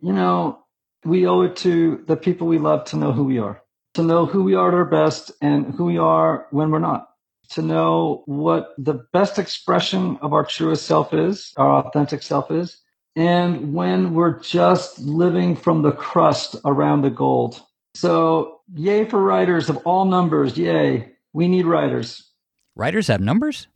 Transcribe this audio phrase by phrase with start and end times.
[0.00, 0.64] you know,
[1.04, 3.62] we owe it to the people we love to know who we are,
[3.94, 7.08] to know who we are at our best and who we are when we're not,
[7.50, 12.80] to know what the best expression of our truest self is, our authentic self is,
[13.16, 17.60] and when we're just living from the crust around the gold.
[17.94, 20.56] So, yay for writers of all numbers.
[20.56, 21.12] Yay.
[21.32, 22.30] We need writers.
[22.76, 23.66] Writers have numbers?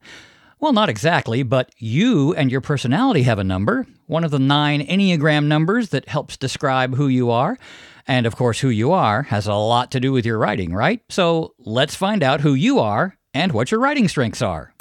[0.63, 4.81] Well, not exactly, but you and your personality have a number, one of the nine
[4.87, 7.59] Enneagram numbers that helps describe who you are.
[8.07, 11.01] And of course, who you are has a lot to do with your writing, right?
[11.09, 14.73] So let's find out who you are and what your writing strengths are.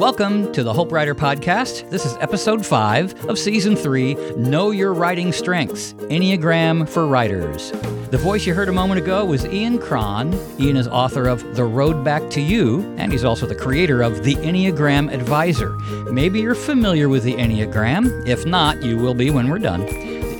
[0.00, 1.90] Welcome to the Hope Writer Podcast.
[1.90, 7.70] This is episode five of season three Know Your Writing Strengths Enneagram for Writers.
[8.08, 10.32] The voice you heard a moment ago was Ian Cron.
[10.58, 14.24] Ian is author of The Road Back to You, and he's also the creator of
[14.24, 15.76] The Enneagram Advisor.
[16.10, 18.26] Maybe you're familiar with the Enneagram.
[18.26, 19.82] If not, you will be when we're done.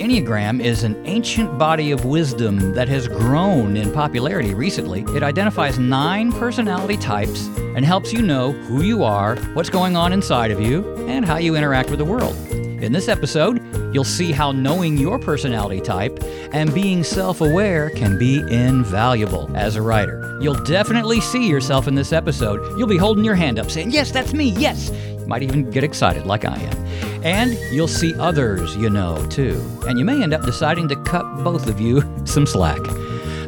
[0.01, 5.05] Enneagram is an ancient body of wisdom that has grown in popularity recently.
[5.15, 10.15] It identifies nine personality types and helps you know who you are, what's going on
[10.15, 12.35] inside of you, and how you interact with the world.
[12.83, 13.63] In this episode,
[13.95, 16.19] you'll see how knowing your personality type
[16.53, 20.39] and being self aware can be invaluable as a writer.
[20.41, 22.79] You'll definitely see yourself in this episode.
[22.79, 24.91] You'll be holding your hand up saying, Yes, that's me, yes.
[25.31, 27.25] Might even get excited like I am.
[27.25, 29.63] And you'll see others you know too.
[29.87, 32.83] And you may end up deciding to cut both of you some slack.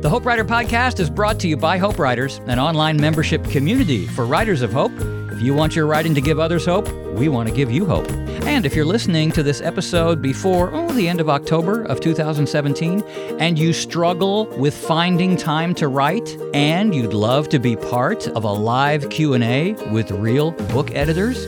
[0.00, 4.06] The Hope Writer Podcast is brought to you by Hope Writers, an online membership community
[4.06, 4.92] for writers of hope.
[5.32, 8.08] If you want your writing to give others hope, we want to give you hope.
[8.44, 13.02] And if you're listening to this episode before oh, the end of October of 2017
[13.38, 18.44] and you struggle with finding time to write and you'd love to be part of
[18.44, 21.46] a live Q&A with real book editors,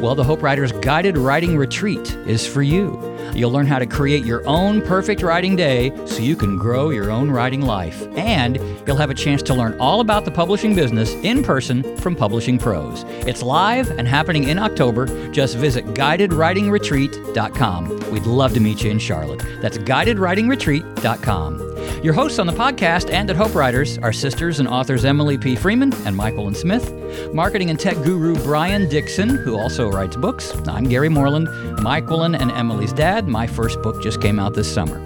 [0.00, 2.98] well, the Hope Writers Guided Writing Retreat is for you.
[3.34, 7.10] You'll learn how to create your own perfect writing day so you can grow your
[7.10, 8.06] own writing life.
[8.16, 8.56] And
[8.86, 12.58] you'll have a chance to learn all about the publishing business in person from Publishing
[12.58, 13.04] Pros.
[13.26, 15.30] It's live and happening in October.
[15.30, 18.10] Just visit guidedwritingretreat.com.
[18.10, 19.44] We'd love to meet you in Charlotte.
[19.60, 21.69] That's guidedwritingretreat.com.
[22.02, 25.54] Your hosts on the podcast and at Hope Writers are sisters and authors Emily P.
[25.54, 26.92] Freeman and Myquillyn Smith,
[27.34, 30.52] marketing and tech guru Brian Dixon, who also writes books.
[30.66, 31.48] I'm Gary Moreland,
[31.78, 33.28] Myquillyn and Emily's dad.
[33.28, 34.98] My first book just came out this summer.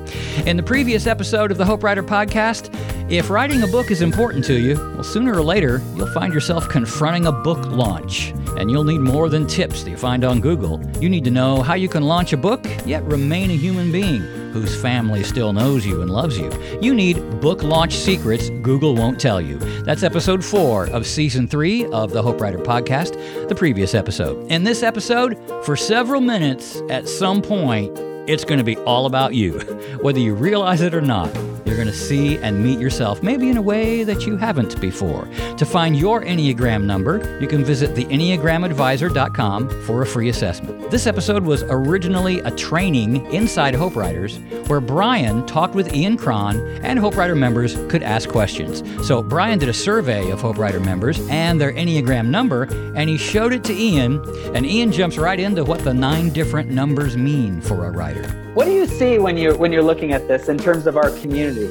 [0.46, 2.72] In the previous episode of the Hope Writer podcast,
[3.10, 6.68] if writing a book is important to you, well, sooner or later, you'll find yourself
[6.68, 8.32] confronting a book launch.
[8.56, 10.80] And you'll need more than tips that you find on Google.
[11.00, 14.22] You need to know how you can launch a book, yet remain a human being
[14.52, 16.50] whose family still knows you and loves you.
[16.80, 19.58] You need book launch secrets Google won't tell you.
[19.82, 24.50] That's episode four of season three of the Hope Writer podcast, the previous episode.
[24.50, 29.34] In this episode, for several minutes at some point, it's going to be all about
[29.34, 29.58] you,
[30.00, 31.30] whether you realize it or not.
[31.64, 35.26] You're going to see and meet yourself, maybe in a way that you haven't before.
[35.56, 40.90] To find your Enneagram number, you can visit the EnneagramAdvisor.com for a free assessment.
[40.90, 46.60] This episode was originally a training inside Hope Writers where Brian talked with Ian Cron
[46.82, 48.82] and Hope Writer members could ask questions.
[49.06, 52.64] So Brian did a survey of Hope Writer members and their Enneagram number,
[52.94, 54.22] and he showed it to Ian,
[54.54, 58.43] and Ian jumps right into what the nine different numbers mean for a writer.
[58.54, 61.10] What do you see when you're when you're looking at this in terms of our
[61.18, 61.66] community?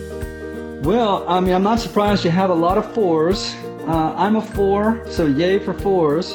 [0.82, 3.56] Well, I mean, I'm not surprised you have a lot of fours.
[3.88, 6.34] Uh, I'm a four, so yay for fours.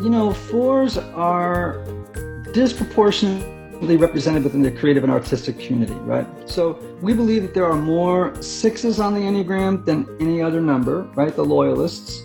[0.00, 1.84] You know, fours are
[2.52, 6.28] disproportionately represented within the creative and artistic community, right?
[6.48, 11.02] So we believe that there are more sixes on the Enneagram than any other number,
[11.16, 11.34] right?
[11.34, 12.22] The loyalists.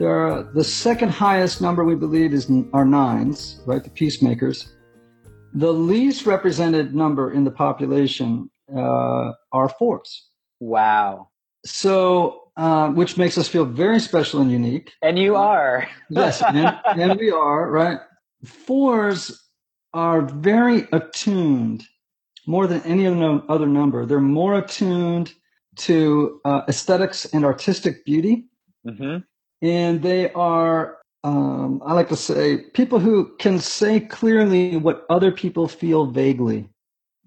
[0.00, 3.84] There are the second highest number we believe is are nines, right?
[3.84, 4.72] The peacemakers.
[5.52, 10.28] The least represented number in the population uh, are fours.
[10.60, 11.28] Wow.
[11.64, 14.92] So, uh, which makes us feel very special and unique.
[15.02, 15.88] And you are.
[16.10, 17.98] yes, and, and we are, right?
[18.44, 19.48] Fours
[19.92, 21.84] are very attuned
[22.46, 24.06] more than any other number.
[24.06, 25.32] They're more attuned
[25.76, 28.46] to uh, aesthetics and artistic beauty.
[28.86, 29.18] Mm-hmm.
[29.62, 35.30] And they are um, I like to say, people who can say clearly what other
[35.30, 36.68] people feel vaguely.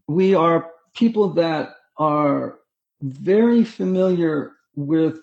[0.08, 2.60] We are people that are
[3.02, 5.20] very familiar with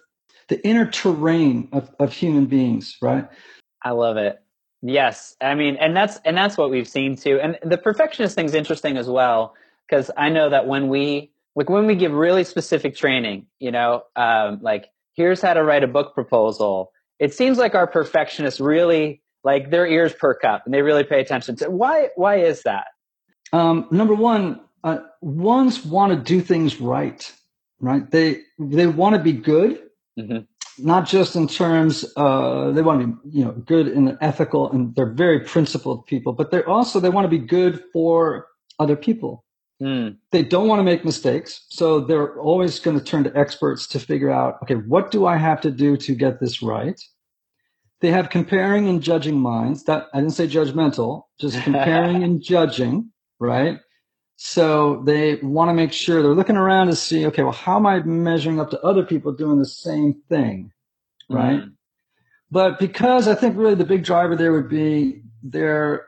[0.49, 3.29] the inner terrain of, of human beings, right?
[3.83, 4.41] I love it.
[4.83, 5.37] Yes.
[5.41, 7.41] I mean, and that's, and that's what we've seen too.
[7.41, 9.55] And the perfectionist thing's interesting as well,
[9.89, 14.05] because I know that when we, like when we give really specific training, you know,
[14.17, 19.23] um, like here's how to write a book proposal it seems like our perfectionists really
[19.45, 22.87] like their ears perk up and they really pay attention to why why is that
[23.53, 27.33] Um, number one, uh, ones want to do things right,
[27.81, 28.09] right?
[28.11, 29.83] They they want to be good,
[30.19, 30.41] mm-hmm.
[30.79, 32.05] not just in terms.
[32.17, 36.33] Uh, they want to be you know good and ethical, and they're very principled people.
[36.33, 38.47] But they're also they want to be good for
[38.79, 39.45] other people.
[39.81, 40.17] Mm.
[40.31, 43.99] They don't want to make mistakes, so they're always going to turn to experts to
[43.99, 47.01] figure out, okay, what do I have to do to get this right?
[48.01, 49.85] They have comparing and judging minds.
[49.85, 53.79] That I didn't say judgmental, just comparing and judging, right?
[54.37, 57.87] So they want to make sure they're looking around to see, okay, well, how am
[57.87, 60.73] I measuring up to other people doing the same thing,
[61.29, 61.61] right?
[61.61, 61.73] Mm.
[62.51, 66.07] But because I think really the big driver there would be they're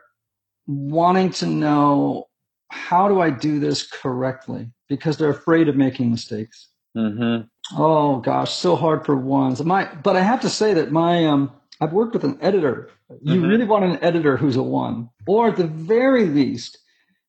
[0.67, 2.27] wanting to know
[2.73, 6.69] how do I do this correctly because they're afraid of making mistakes.
[6.97, 7.47] Mm-hmm.
[7.79, 9.63] Oh gosh, so hard for ones.
[9.63, 12.89] My, but I have to say that my um, I've worked with an editor.
[13.21, 13.45] You mm-hmm.
[13.45, 16.77] really want an editor who's a one, or at the very least,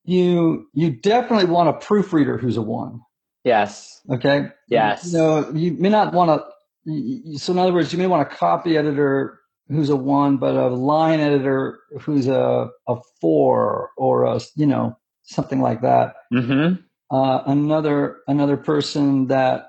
[0.05, 3.01] you you definitely want a proofreader who's a one.
[3.45, 4.01] Yes.
[4.11, 4.49] Okay.
[4.69, 5.13] Yes.
[5.13, 6.43] You know, you may not want
[6.87, 7.39] to.
[7.39, 10.69] So in other words, you may want a copy editor who's a one, but a
[10.69, 16.15] line editor who's a a four or a you know something like that.
[16.33, 16.81] Mm-hmm.
[17.11, 19.67] Uh, another another person that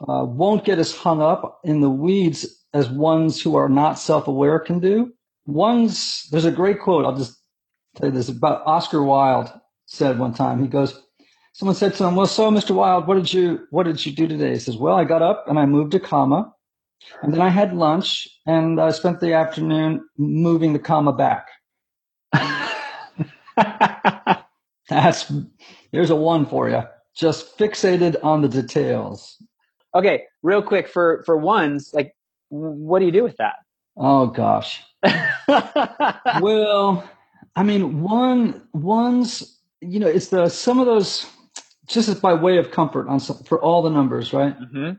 [0.00, 4.58] uh, won't get as hung up in the weeds as ones who are not self-aware
[4.60, 5.12] can do.
[5.46, 7.04] One's there's a great quote.
[7.04, 7.40] I'll just
[7.96, 9.52] tell you this about Oscar Wilde
[9.86, 10.60] said one time.
[10.60, 11.00] He goes,
[11.52, 12.74] someone said to him, "Well, so Mr.
[12.74, 15.44] Wilde, what did you what did you do today?" He says, "Well, I got up
[15.48, 16.52] and I moved a comma,
[17.22, 21.48] and then I had lunch and I spent the afternoon moving the comma back."
[24.88, 25.32] That's
[25.92, 26.82] there's a one for you.
[27.14, 29.42] Just fixated on the details.
[29.94, 32.14] Okay, real quick for for ones, like
[32.48, 33.56] what do you do with that?
[33.96, 34.82] Oh gosh.
[36.40, 37.08] well,
[37.54, 41.26] I mean, one ones, you know, it's the some of those
[41.86, 44.58] just as by way of comfort on some, for all the numbers, right?
[44.58, 44.92] Mm-hmm.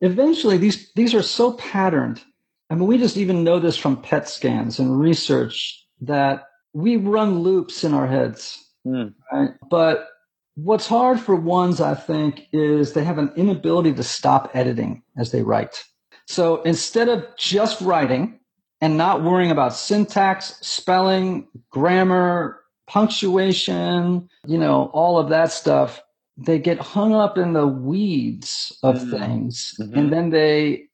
[0.00, 2.22] Eventually, these these are so patterned.
[2.70, 7.40] I mean, we just even know this from PET scans and research that we run
[7.40, 9.14] loops in our heads Mm.
[9.32, 9.50] Right?
[9.70, 10.08] But
[10.54, 15.32] what's hard for ones, I think, is they have an inability to stop editing as
[15.32, 15.84] they write.
[16.26, 18.40] So instead of just writing
[18.80, 26.02] and not worrying about syntax, spelling, grammar, punctuation, you know, all of that stuff,
[26.36, 29.98] they get hung up in the weeds of mm things mm-hmm.
[29.98, 30.88] and then they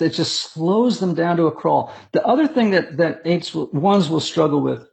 [0.00, 1.92] it just slows them down to a crawl.
[2.12, 4.88] The other thing that that eights ones will struggle with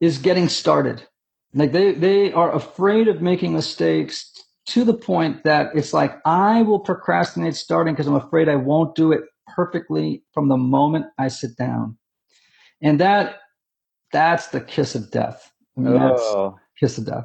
[0.00, 1.06] is getting started.
[1.54, 4.32] Like they, they are afraid of making mistakes
[4.66, 8.94] to the point that it's like, I will procrastinate starting because I'm afraid I won't
[8.94, 9.22] do it
[9.54, 11.96] perfectly from the moment I sit down.
[12.82, 13.40] And that,
[14.12, 15.50] that's the kiss of death.
[15.76, 16.58] I mean, oh.
[16.78, 17.24] kiss of death.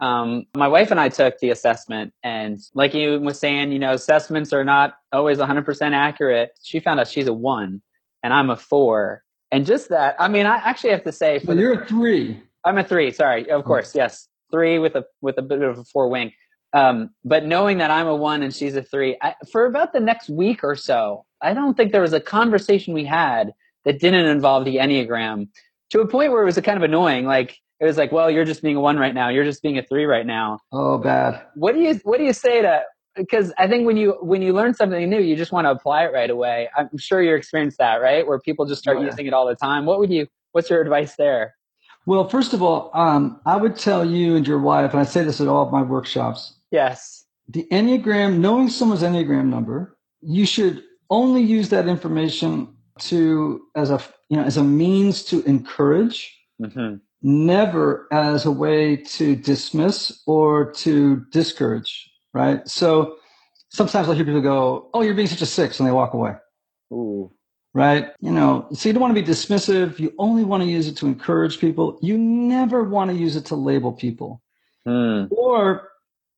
[0.00, 3.94] Um, my wife and I took the assessment, and like you was saying, you know,
[3.94, 6.50] assessments are not always 100% accurate.
[6.62, 7.80] She found out she's a one,
[8.22, 9.24] and I'm a four.
[9.50, 12.42] And just that, I mean, I actually have to say, for well, you're a three.
[12.66, 13.12] I'm a three.
[13.12, 16.32] Sorry, of course, yes, three with a with a bit of a four wing.
[16.72, 20.00] Um, but knowing that I'm a one and she's a three, I, for about the
[20.00, 23.52] next week or so, I don't think there was a conversation we had
[23.84, 25.48] that didn't involve the enneagram
[25.90, 27.24] to a point where it was kind of annoying.
[27.24, 29.28] Like it was like, well, you're just being a one right now.
[29.28, 30.58] You're just being a three right now.
[30.72, 31.46] Oh, bad.
[31.54, 32.82] What do you What do you say to?
[33.14, 36.04] Because I think when you when you learn something new, you just want to apply
[36.04, 36.68] it right away.
[36.76, 38.26] I'm sure you experienced that, right?
[38.26, 39.06] Where people just start oh, yeah.
[39.06, 39.86] using it all the time.
[39.86, 40.26] What would you?
[40.52, 41.54] What's your advice there?
[42.06, 45.24] Well, first of all, um, I would tell you and your wife, and I say
[45.24, 46.56] this at all of my workshops.
[46.70, 47.24] Yes.
[47.48, 54.00] The Enneagram, knowing someone's Enneagram number, you should only use that information to as a
[54.30, 56.96] you know as a means to encourage, mm-hmm.
[57.22, 62.10] never as a way to dismiss or to discourage.
[62.32, 62.66] Right.
[62.68, 63.16] So
[63.70, 66.34] sometimes I'll hear people go, "Oh, you're being such a six," and they walk away.
[66.92, 67.35] Ooh
[67.76, 68.08] right?
[68.20, 69.98] You know, so you don't want to be dismissive.
[69.98, 71.98] You only want to use it to encourage people.
[72.00, 74.40] You never want to use it to label people.
[74.88, 75.30] Mm.
[75.30, 75.90] Or,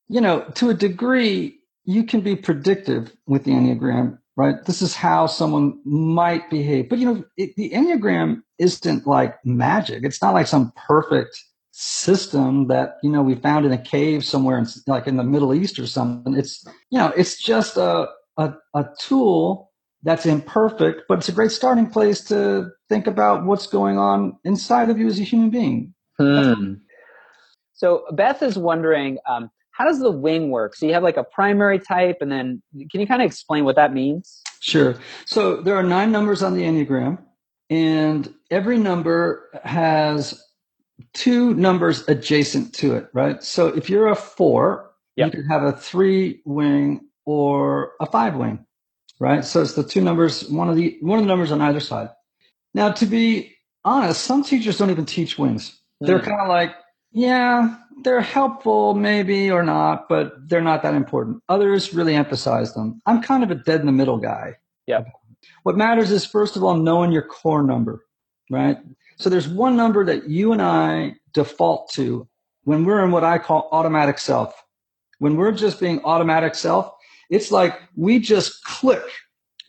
[0.09, 4.57] you know, to a degree, you can be predictive with the Enneagram, right?
[4.65, 6.89] This is how someone might behave.
[6.89, 10.03] But, you know, it, the Enneagram isn't like magic.
[10.03, 11.41] It's not like some perfect
[11.71, 15.55] system that, you know, we found in a cave somewhere in, like in the Middle
[15.55, 16.35] East or something.
[16.35, 19.68] It's, you know, it's just a, a, a tool
[20.03, 24.91] that's imperfect, but it's a great starting place to think about what's going on inside
[24.91, 25.95] of you as a human being.
[26.19, 26.75] Hmm.
[27.75, 30.75] So Beth is wondering, um, how does the wing work?
[30.75, 33.77] So you have like a primary type, and then can you kind of explain what
[33.77, 34.41] that means?
[34.61, 34.97] Sure.
[35.25, 37.19] So there are nine numbers on the Enneagram,
[37.71, 40.43] and every number has
[41.15, 43.43] two numbers adjacent to it, right?
[43.43, 45.27] So if you're a four, Yep.
[45.27, 48.65] you could have a three wing or a five wing,
[49.19, 49.45] right?
[49.45, 52.11] So it's the two numbers, one of the one of the numbers on either side.
[52.75, 55.79] Now, to be honest, some teachers don't even teach wings.
[56.01, 56.25] They're Mm.
[56.25, 56.75] kind of like,
[57.13, 61.43] yeah, they're helpful maybe or not, but they're not that important.
[61.49, 63.01] Others really emphasize them.
[63.07, 64.55] I'm kind of a dead in the middle guy.
[64.87, 65.05] Yeah.
[65.63, 68.05] What matters is first of all knowing your core number,
[68.51, 68.79] right?
[69.17, 72.29] So there's one number that you and I default to
[72.65, 74.55] when we're in what I call automatic self.
[75.19, 76.93] When we're just being automatic self,
[77.31, 79.03] it's like we just click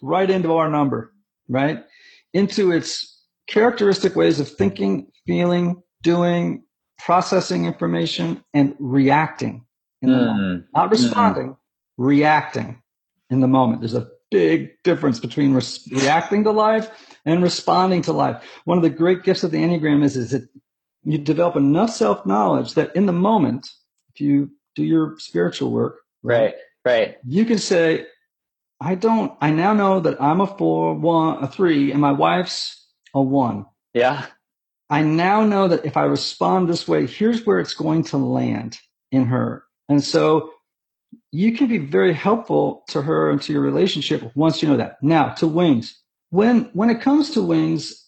[0.01, 1.13] right into our number,
[1.47, 1.83] right?
[2.33, 6.63] Into its characteristic ways of thinking, feeling, doing,
[6.97, 9.65] processing information, and reacting
[10.01, 10.63] in the moment.
[10.63, 10.67] Mm.
[10.73, 11.57] Not responding,
[11.97, 12.81] reacting
[13.29, 13.81] in the moment.
[13.81, 15.59] There's a big difference between
[15.91, 16.89] reacting to life
[17.25, 18.43] and responding to life.
[18.65, 20.47] One of the great gifts of the Enneagram is, is that
[21.03, 23.69] you develop enough self knowledge that in the moment,
[24.13, 26.53] if you do your spiritual work, Right.
[26.85, 27.17] Right.
[27.25, 28.05] you can say,
[28.81, 32.87] I don't, I now know that I'm a four, one, a three, and my wife's
[33.13, 33.65] a one.
[33.93, 34.25] Yeah.
[34.89, 38.79] I now know that if I respond this way, here's where it's going to land
[39.11, 39.63] in her.
[39.87, 40.51] And so
[41.31, 44.97] you can be very helpful to her and to your relationship once you know that.
[45.01, 45.99] Now to wings.
[46.31, 48.05] When, when it comes to wings,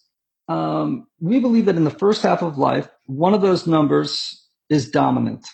[0.48, 4.90] um, we believe that in the first half of life, one of those numbers is
[4.90, 5.46] dominant.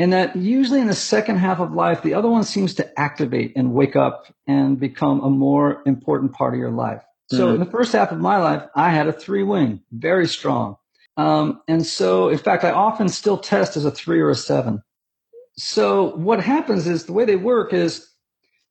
[0.00, 3.52] And that usually in the second half of life, the other one seems to activate
[3.54, 7.02] and wake up and become a more important part of your life.
[7.30, 7.54] So Mhm.
[7.56, 10.76] in the first half of my life, I had a three wing, very strong.
[11.18, 14.82] Um, and so, in fact, I often still test as a three or a seven.
[15.58, 18.08] So what happens is the way they work is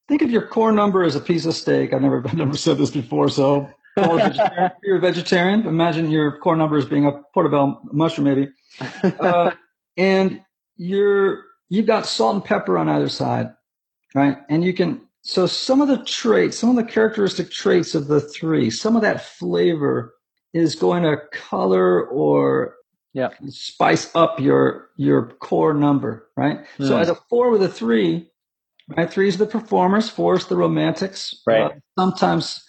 [0.07, 1.93] think of your core number as a piece of steak.
[1.93, 3.29] I've never, I've never said this before.
[3.29, 4.65] So vegetarian.
[4.65, 5.67] If you're a vegetarian.
[5.67, 8.49] Imagine your core number as being a portobello mushroom, maybe.
[9.19, 9.51] Uh,
[9.95, 10.41] and
[10.79, 13.53] you're, you've got salt and pepper on either side,
[14.15, 14.37] right?
[14.49, 18.21] And you can, so some of the traits, some of the characteristic traits of the
[18.21, 20.15] three, some of that flavor
[20.53, 22.75] is going to color or
[23.13, 23.33] Yep.
[23.49, 26.59] spice up your your core number, right?
[26.79, 27.01] So Mm.
[27.01, 28.29] as a four with a three,
[28.95, 29.11] right?
[29.11, 31.71] Three is the performers, four is the romantics, Right.
[31.71, 32.63] uh, sometimes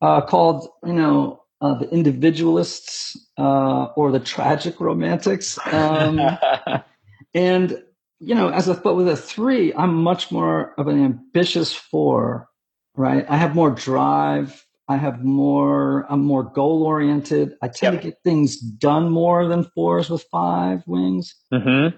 [0.00, 5.58] uh, called you know uh, the individualists uh, or the tragic romantics.
[5.72, 6.18] Um,
[7.36, 7.82] and
[8.18, 12.48] you know, as a but with a three, I'm much more of an ambitious four,
[12.96, 13.26] right?
[13.28, 14.64] I have more drive.
[14.88, 16.06] I have more.
[16.08, 17.52] I'm more goal oriented.
[17.60, 18.02] I tend Yep.
[18.02, 21.34] to get things done more than fours with five wings.
[21.52, 21.88] hmm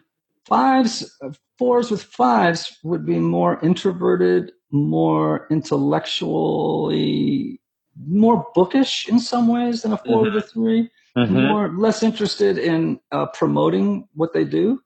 [0.47, 1.14] Fives,
[1.59, 7.61] fours with fives would be more introverted, more intellectually,
[8.07, 12.59] more bookish in some ways than a 4 with a 3 hmm more less interested
[12.59, 14.80] in uh, promoting what they do.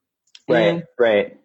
[0.53, 0.69] Right.
[0.69, 1.37] And- Right.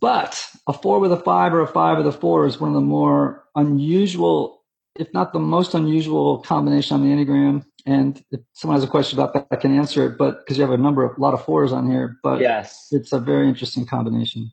[0.00, 2.74] but a four with a five or a five with a four is one of
[2.74, 4.62] the more unusual,
[4.96, 7.64] if not the most unusual combination on the Enneagram.
[7.86, 10.64] And if someone has a question about that, I can answer it, but because you
[10.64, 12.88] have a number of, a lot of fours on here, but Yes.
[12.90, 14.50] it's a very interesting combination.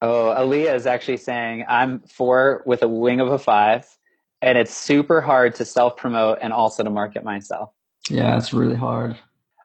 [0.00, 3.86] Oh, Aaliyah is actually saying I'm four with a wing of a five,
[4.40, 7.70] and it's super hard to self promote and also to market myself.
[8.10, 9.16] Yeah, it's really hard.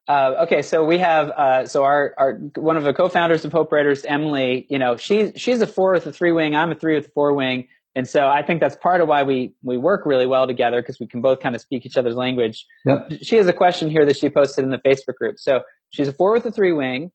[0.08, 3.72] Uh, okay, so we have uh, so our our one of the co-founders of Hope
[3.72, 4.66] Writers, Emily.
[4.70, 6.56] You know, she's she's a four with a three wing.
[6.56, 9.24] I'm a three with a four wing, and so I think that's part of why
[9.24, 12.16] we we work really well together because we can both kind of speak each other's
[12.16, 12.66] language.
[12.86, 13.14] Yep.
[13.22, 15.40] She has a question here that she posted in the Facebook group.
[15.40, 17.12] So she's a four with a three wing,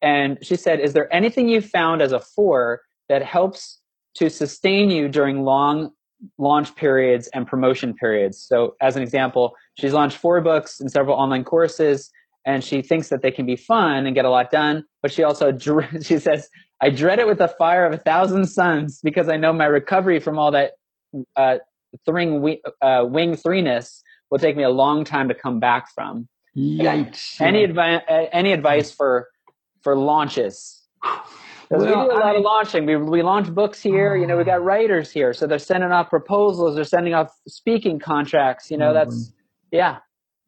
[0.00, 3.80] and she said, "Is there anything you found as a four that helps
[4.14, 5.90] to sustain you during long
[6.38, 11.16] launch periods and promotion periods?" So, as an example, she's launched four books and several
[11.16, 12.12] online courses
[12.46, 14.84] and she thinks that they can be fun and get a lot done.
[15.02, 16.48] But she also dre- she says,
[16.80, 20.20] "I dread it with the fire of a thousand suns because I know my recovery
[20.20, 20.72] from all that
[21.36, 21.58] uh,
[22.06, 24.00] wi- uh, wing threeness
[24.30, 27.38] will take me a long time to come back from." Yikes.
[27.40, 28.00] Any advice?
[28.08, 29.28] Any advice for
[29.82, 30.84] for launches?
[31.68, 32.86] Because we do a lot I- of launching.
[32.86, 34.16] We we launch books here.
[34.16, 36.76] You know, we got writers here, so they're sending off proposals.
[36.76, 38.70] They're sending off speaking contracts.
[38.70, 39.32] You know, that's
[39.72, 39.98] yeah,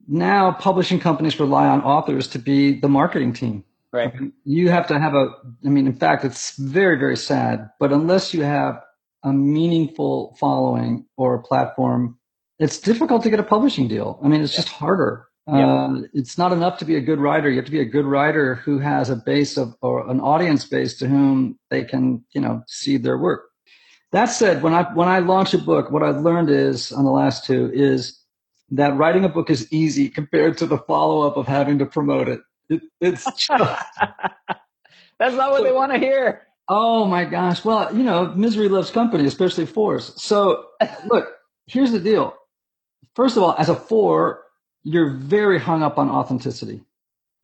[0.08, 3.62] now publishing companies rely on authors to be the marketing team.
[3.92, 4.12] right.
[4.44, 5.28] you have to have a
[5.64, 8.80] i mean in fact it's very very sad but unless you have
[9.22, 12.18] a meaningful following or a platform
[12.58, 15.74] it's difficult to get a publishing deal i mean it's just harder Yeah.
[15.74, 18.04] uh, it's not enough to be a good writer you have to be a good
[18.06, 22.40] writer who has a base of or an audience base to whom they can you
[22.40, 23.42] know see their work
[24.12, 27.10] that said when i when i launch a book what i've learned is on the
[27.22, 28.18] last two is
[28.70, 32.40] that writing a book is easy compared to the follow-up of having to promote it
[32.68, 33.48] It, it's just,
[35.18, 36.42] That's not what they want to hear.
[36.68, 37.64] oh my gosh.
[37.64, 40.12] Well, you know, misery loves company, especially fours.
[40.22, 40.66] So
[41.06, 41.28] look,
[41.66, 42.34] here's the deal.
[43.14, 44.44] First of all, as a four,
[44.84, 46.82] you're very hung up on authenticity.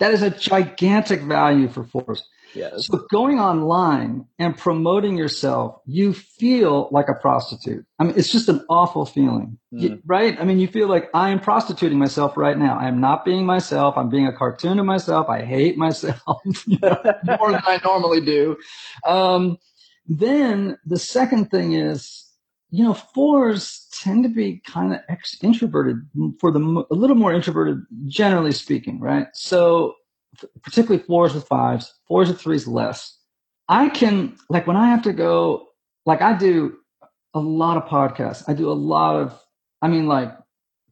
[0.01, 2.23] That is a gigantic value for fours.
[2.55, 2.87] Yes.
[2.87, 7.85] So going online and promoting yourself, you feel like a prostitute.
[7.99, 10.41] I mean, it's just an awful feeling, You- right?
[10.41, 12.79] I mean, you feel like I am prostituting myself right now.
[12.79, 13.97] I am not being myself.
[13.97, 15.29] I'm being a cartoon of myself.
[15.29, 16.21] I hate myself
[16.67, 16.97] you know,
[17.39, 18.57] more than I normally do.
[19.05, 19.59] Um,
[20.07, 22.24] then the second thing is,
[22.75, 25.97] you know, fours tend to be kind of ex- introverted
[26.41, 26.59] for the
[26.91, 27.79] a little more introverted,
[28.09, 29.29] generally speaking, right?
[29.33, 29.95] So
[30.63, 33.17] particularly fours with fives, fours with threes less.
[33.69, 35.69] I can like when I have to go,
[36.05, 36.77] like I do
[37.33, 38.43] a lot of podcasts.
[38.49, 39.41] I do a lot of,
[39.81, 40.37] I mean, like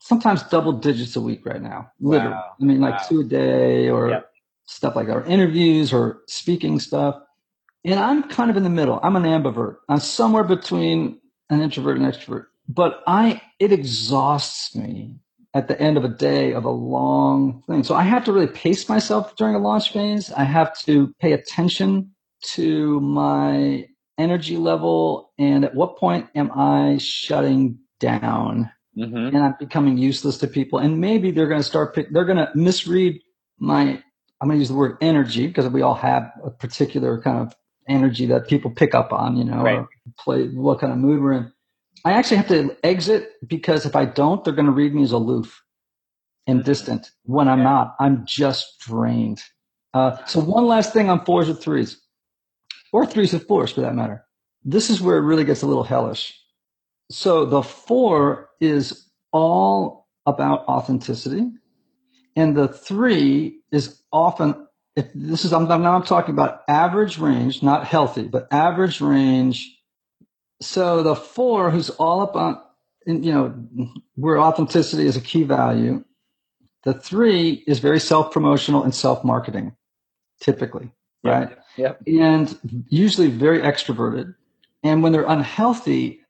[0.01, 1.91] sometimes double digits a week right now.
[2.01, 2.53] Literally, Wow.
[2.61, 3.07] I mean, like Wow.
[3.09, 4.31] two a day or Yep.
[4.67, 7.17] stuff like that, or interviews or speaking stuff.
[7.85, 9.01] And I'm kind of in the middle.
[9.03, 9.79] I'm an ambivert.
[9.89, 11.19] I'm somewhere between
[11.51, 12.47] an introvert and extrovert.
[12.69, 15.17] But I, it exhausts me
[15.55, 17.85] at the end of a day of a long thing.
[17.85, 20.33] So I have to really pace myself during a launch phase.
[20.33, 22.11] I have to pay attention
[22.55, 23.87] to my
[24.19, 30.37] energy level and at what point am I shutting down hmm and I'm becoming useless
[30.39, 30.79] to people.
[30.79, 33.21] And maybe they're going to start pick, they're going to misread
[33.59, 34.03] my,
[34.41, 37.55] I'm going to use the word energy because we all have a particular kind of
[37.89, 39.79] energy that people pick up on, you know, Right.
[39.79, 41.53] or play what kind of mood we're in.
[42.05, 45.13] I actually have to exit because if I don't, they're going to read me as
[45.13, 45.63] aloof
[46.47, 47.65] and distant when I'm Yeah.
[47.65, 47.97] not.
[48.01, 49.43] I'm just drained.
[49.95, 52.01] Uh, so one last thing on fours with threes
[52.93, 54.25] or threes with fours for that matter.
[54.65, 56.39] This is where it really gets a little hellish.
[57.11, 61.51] So the four is all about authenticity,
[62.37, 64.67] and the three is often.
[64.95, 69.79] If this is, I'm now I'm talking about average range, not healthy, but average range.
[70.61, 72.71] So the four, who's all about,
[73.07, 73.55] you know,
[74.17, 76.05] where authenticity is a key value.
[76.85, 79.77] The three is very self promotional and self marketing,
[80.41, 80.93] typically,
[81.25, 81.57] right?
[81.77, 82.03] Yep.
[82.07, 84.35] and usually very extroverted.
[84.83, 86.21] And when they're unhealthy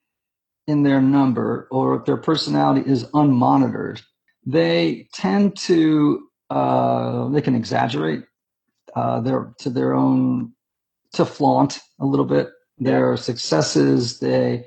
[0.68, 4.02] in their number or if their personality is unmonitored,
[4.46, 8.24] they tend to uh, they can exaggerate
[8.94, 10.52] uh, their to their own
[11.12, 14.18] to flaunt a little bit their successes.
[14.20, 14.64] They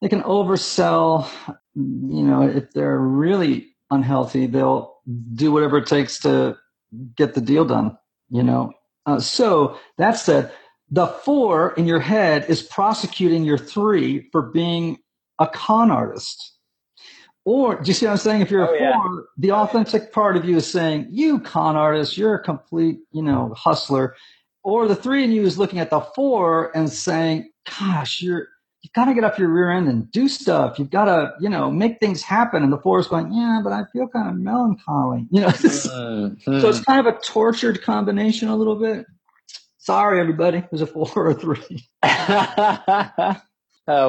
[0.00, 1.28] they can oversell.
[1.74, 4.96] You know, if they're really unhealthy, they'll
[5.34, 6.56] do whatever it takes to
[7.16, 7.96] get the deal done.
[8.28, 8.72] You know,
[9.06, 10.52] uh, so that said,
[10.90, 14.98] the four in your head is prosecuting your three for being
[15.38, 16.56] a con artist.
[17.44, 18.42] Or do you see what I'm saying?
[18.42, 19.00] If you're Oh, a yeah.
[19.00, 23.22] four, the authentic part of you is saying, you con artist, you're a complete, you
[23.22, 24.14] know, hustler.
[24.62, 28.48] Or the three in you is looking at the four and saying, gosh, you're."
[28.82, 30.78] You've gotta get up your rear end and do stuff.
[30.78, 32.62] You've gotta, you know, make things happen.
[32.62, 35.26] And the four is going, yeah, but I feel kind of melancholy.
[35.30, 36.60] You know, Mhm.
[36.62, 39.04] so it's kind of a tortured combination a little bit.
[39.76, 40.58] Sorry, everybody.
[40.58, 41.86] it was a four or a three.
[42.02, 43.36] oh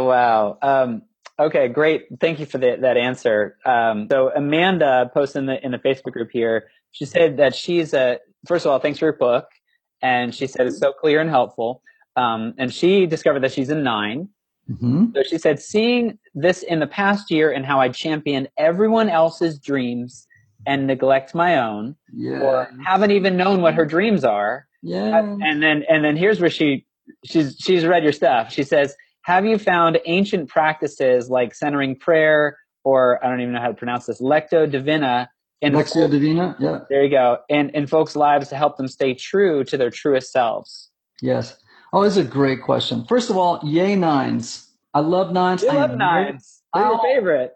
[0.06, 0.58] wow.
[0.62, 1.02] Um,
[1.46, 2.08] okay, great.
[2.20, 3.58] Thank you for the, that answer.
[3.66, 6.70] Um, so Amanda posted in the in the Facebook group here.
[6.92, 9.48] She said that she's a first of all, thanks for your book,
[10.02, 11.82] and she said it's so clear and helpful.
[12.16, 14.30] Um, and she discovered that she's a nine.
[14.68, 19.10] hmm So she said, seeing this in the past year and how I champion everyone
[19.10, 20.28] else's dreams
[20.68, 22.42] and neglect my own, Yeah.
[22.42, 25.18] or haven't even known what her dreams are, Yeah.
[25.20, 26.86] and then and then here's where she
[27.26, 28.52] she's she's read your stuff.
[28.52, 33.62] She says, "Have you found ancient practices like centering prayer or I don't even know
[33.62, 35.30] how to pronounce this lecto divina
[35.62, 36.56] in Lectio Divina.
[36.60, 36.80] Yeah.
[36.90, 40.32] there you go in in folks' lives to help them stay true to their truest
[40.32, 40.90] selves?"
[41.22, 41.58] Yes.
[41.94, 43.06] Oh, this is a great question.
[43.06, 44.70] First of all, yay nines.
[44.94, 45.62] I love nines.
[45.62, 46.64] You I love married- nines.
[46.74, 47.54] They're your favorite.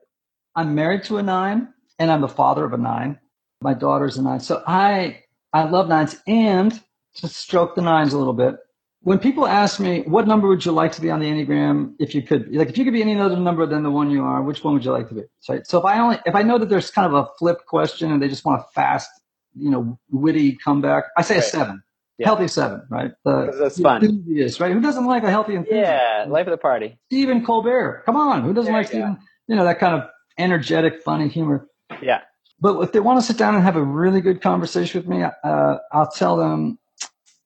[0.56, 3.20] I'm married to a nine, and I'm the father of a nine.
[3.62, 5.24] My daughter's a nine, so I
[5.54, 6.22] I love nines.
[6.28, 6.80] And
[7.16, 8.58] to stroke the nines a little bit,
[9.06, 12.16] when people ask me what number would you like to be on the enneagram, if
[12.16, 14.42] you could, like if you could be any other number than the one you are,
[14.42, 15.22] which one would you like to be?
[15.42, 18.12] So, so if I only if I know that there's kind of a flip question
[18.12, 19.08] and they just want a fast,
[19.54, 21.84] you know, witty comeback, I say a seven.
[22.18, 22.30] Yeah.
[22.30, 23.12] Healthy seven, right?
[23.26, 24.04] The, that's fun.
[24.04, 24.74] enthusiast, right?
[24.74, 25.86] Who doesn't like a healthy enthusiast?
[25.86, 26.98] Yeah, life of the party.
[27.06, 28.04] Stephen Colbert.
[28.08, 29.06] Come on, who doesn't There like you go.
[29.06, 29.18] Stephen?
[29.48, 31.68] You know that kind of energetic, funny humor.
[32.02, 32.22] Yeah.
[32.60, 35.24] But if they want to sit down and have a really good conversation with me,
[35.24, 36.80] uh, I'll tell them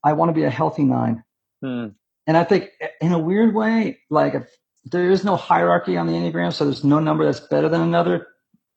[0.05, 1.21] I want to be a healthy nine.
[1.63, 1.87] Hmm.
[2.27, 2.69] And I think
[3.01, 4.43] in a weird way, like if
[4.85, 8.27] there is no hierarchy on the Enneagram, so there's no number that's better than another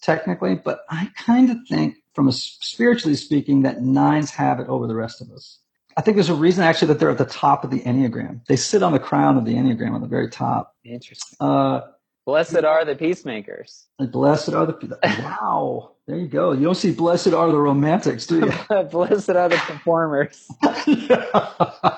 [0.01, 0.55] technically.
[0.55, 4.95] But I kind of think from a spiritually speaking, that nines have it over the
[4.95, 5.59] rest of us.
[5.97, 8.45] I think there's a reason actually that they're at the top of the Enneagram.
[8.47, 10.75] They sit on the crown of the Enneagram on the very top.
[10.85, 11.37] Interesting.
[11.39, 11.83] Uh,
[12.25, 13.87] blessed are the peacemakers.
[13.99, 15.93] Blessed are the wow.
[16.07, 16.53] There you go.
[16.53, 18.85] You don't see blessed are the romantics, do you?
[18.91, 20.49] blessed are the performers.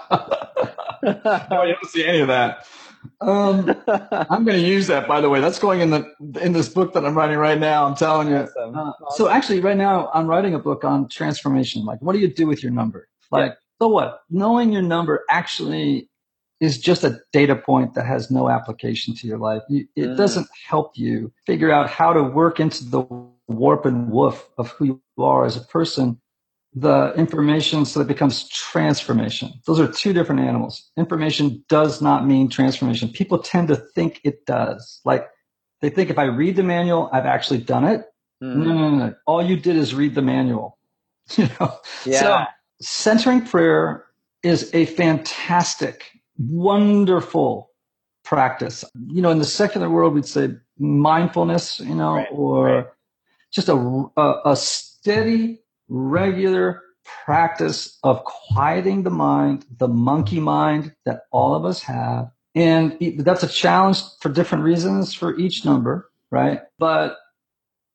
[1.04, 2.66] no, you don't see any of that.
[3.20, 3.70] Um,
[4.10, 5.40] I'm going to use that, by the way.
[5.40, 7.86] That's going in the in this book that I'm writing right now.
[7.86, 8.36] I'm telling you.
[8.36, 8.76] Awesome.
[8.76, 11.84] Uh, so actually, right now, I'm writing a book on transformation.
[11.84, 13.08] Like, what do you do with your number?
[13.30, 13.56] Like, yeah.
[13.82, 14.22] so what?
[14.30, 16.08] Knowing your number actually
[16.60, 19.62] is just a data point that has no application to your life.
[19.68, 20.16] it mm.
[20.16, 23.02] doesn't help you figure out how to work into the
[23.48, 26.18] warp and woof of who you are as a person
[26.74, 29.52] the information so it becomes transformation.
[29.66, 30.90] Those are two different animals.
[30.96, 33.10] Information does not mean transformation.
[33.10, 35.00] People tend to think it does.
[35.04, 35.28] Like
[35.80, 38.00] they think if I read the manual, I've actually done it.
[38.42, 38.56] Mm.
[38.56, 39.14] No, no, no, no.
[39.26, 40.78] All you did is read the manual.
[41.36, 41.72] You know?
[42.04, 42.20] Yeah.
[42.20, 42.44] So
[42.82, 44.04] centering prayer
[44.42, 47.70] is a fantastic, wonderful
[48.24, 48.84] practice.
[49.06, 52.28] You know, in the secular world, we'd say mindfulness, you know, right.
[52.30, 52.86] or right.
[53.50, 53.74] just a,
[54.18, 56.82] a, a steady regular
[57.24, 62.30] practice of quieting the mind, the monkey mind that all of us have.
[62.54, 66.60] And that's a challenge for different reasons for each number, right?
[66.78, 67.16] But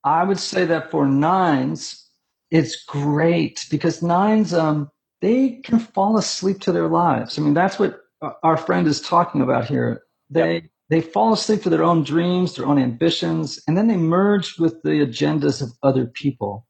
[0.03, 2.05] I would say that for nines,
[2.51, 4.89] it's great because nines, um,
[5.21, 7.37] they can fall asleep to their lives.
[7.37, 7.99] I mean, that's what
[8.43, 10.03] our friend is talking about here.
[10.29, 10.63] They, yep.
[10.89, 14.81] they fall asleep to their own dreams, their own ambitions, and then they merge with
[14.83, 16.65] the agendas of other people.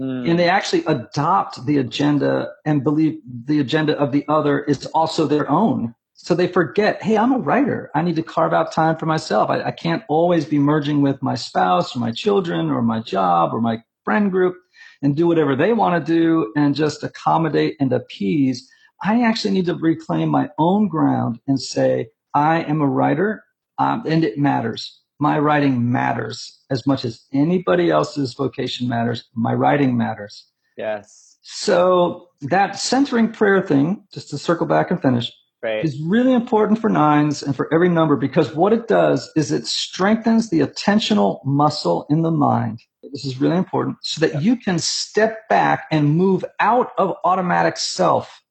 [0.00, 0.30] Mm.
[0.30, 5.26] And they actually adopt the agenda and believe the agenda of the other is also
[5.26, 5.94] their own.
[6.14, 7.90] So they forget, hey, I'm a writer.
[7.94, 9.50] I need to carve out time for myself.
[9.50, 13.54] I, I can't always be merging with my spouse or my children or my job
[13.54, 14.56] or my friend group
[15.02, 18.68] and do whatever they want to do and just accommodate and appease.
[19.02, 23.44] I actually need to reclaim my own ground and say, I am a writer
[23.78, 29.24] um, and it matters my writing matters as much as anybody else's vocation matters.
[29.34, 30.46] My writing matters.
[30.76, 31.38] Yes.
[31.42, 35.84] So that centering prayer thing, just to circle back and finish, right.
[35.84, 39.66] is really important for nines and for every number because what it does is it
[39.66, 42.80] strengthens the attentional muscle in the mind.
[43.02, 47.76] This is really important so that you can step back and move out of automatic
[47.76, 48.42] self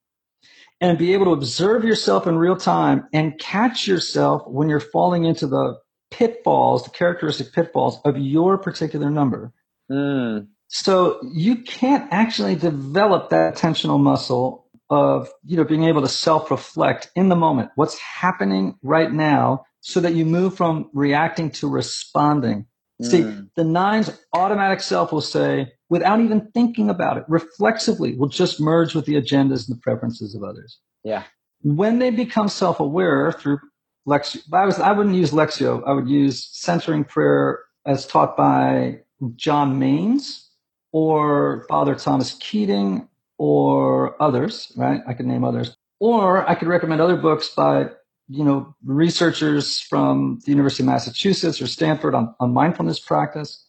[0.82, 5.26] and be able to observe yourself in real time and catch yourself when you're falling
[5.26, 5.78] into the
[6.12, 9.54] pitfalls, the characteristic pitfalls of your particular number.
[9.92, 10.48] Mm.
[10.68, 17.10] So you can't actually develop that attentional muscle of, you know, being able to self-reflect
[17.16, 17.72] in the moment.
[17.76, 22.66] What's happening right now so that you move from reacting to responding.
[23.02, 23.06] Mm.
[23.06, 28.60] See, the nine's automatic self will say, without even thinking about it, reflexively will just
[28.60, 30.80] merge with the agendas and the preferences of others.
[31.04, 31.24] Yeah.
[31.62, 33.60] When they become self-aware through
[34.08, 34.42] Lectio.
[34.54, 35.84] I was I wouldn't use Lectio.
[35.86, 39.00] I would use centering prayer as taught by
[39.36, 40.48] John Maines
[40.92, 44.72] or Father Thomas Keating or others.
[44.78, 45.76] Right, I could name others.
[46.00, 47.90] Or I could recommend other books by
[48.30, 53.66] you know researchers from the University of Massachusetts or Stanford on, on mindfulness practice.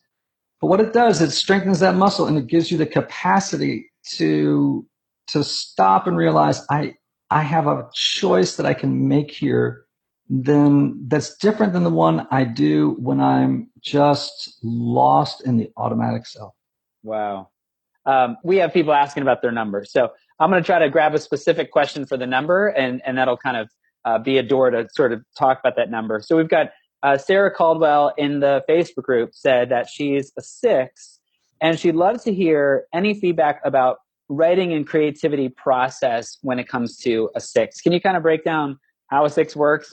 [0.60, 4.86] But what it does, it strengthens that muscle and it gives you the capacity to
[5.28, 6.94] to stop and realize I
[7.30, 9.84] I have a choice that I can make here
[10.28, 16.26] then that's different than the one I do when I'm just lost in the automatic
[16.26, 16.54] self.
[17.02, 17.48] Wow.
[18.04, 19.84] Um, we have people asking about their number.
[19.84, 23.18] So I'm going to try to grab a specific question for the number and, and
[23.18, 23.70] that'll kind of
[24.04, 26.20] uh, be a door to sort of talk about that number.
[26.20, 26.70] So we've got
[27.02, 31.20] uh, Sarah Caldwell in the Facebook group said that she's a six
[31.60, 36.96] and she'd love to hear any feedback about writing and creativity process when it comes
[36.98, 37.80] to a six.
[37.80, 39.92] Can you kind of break down how a six works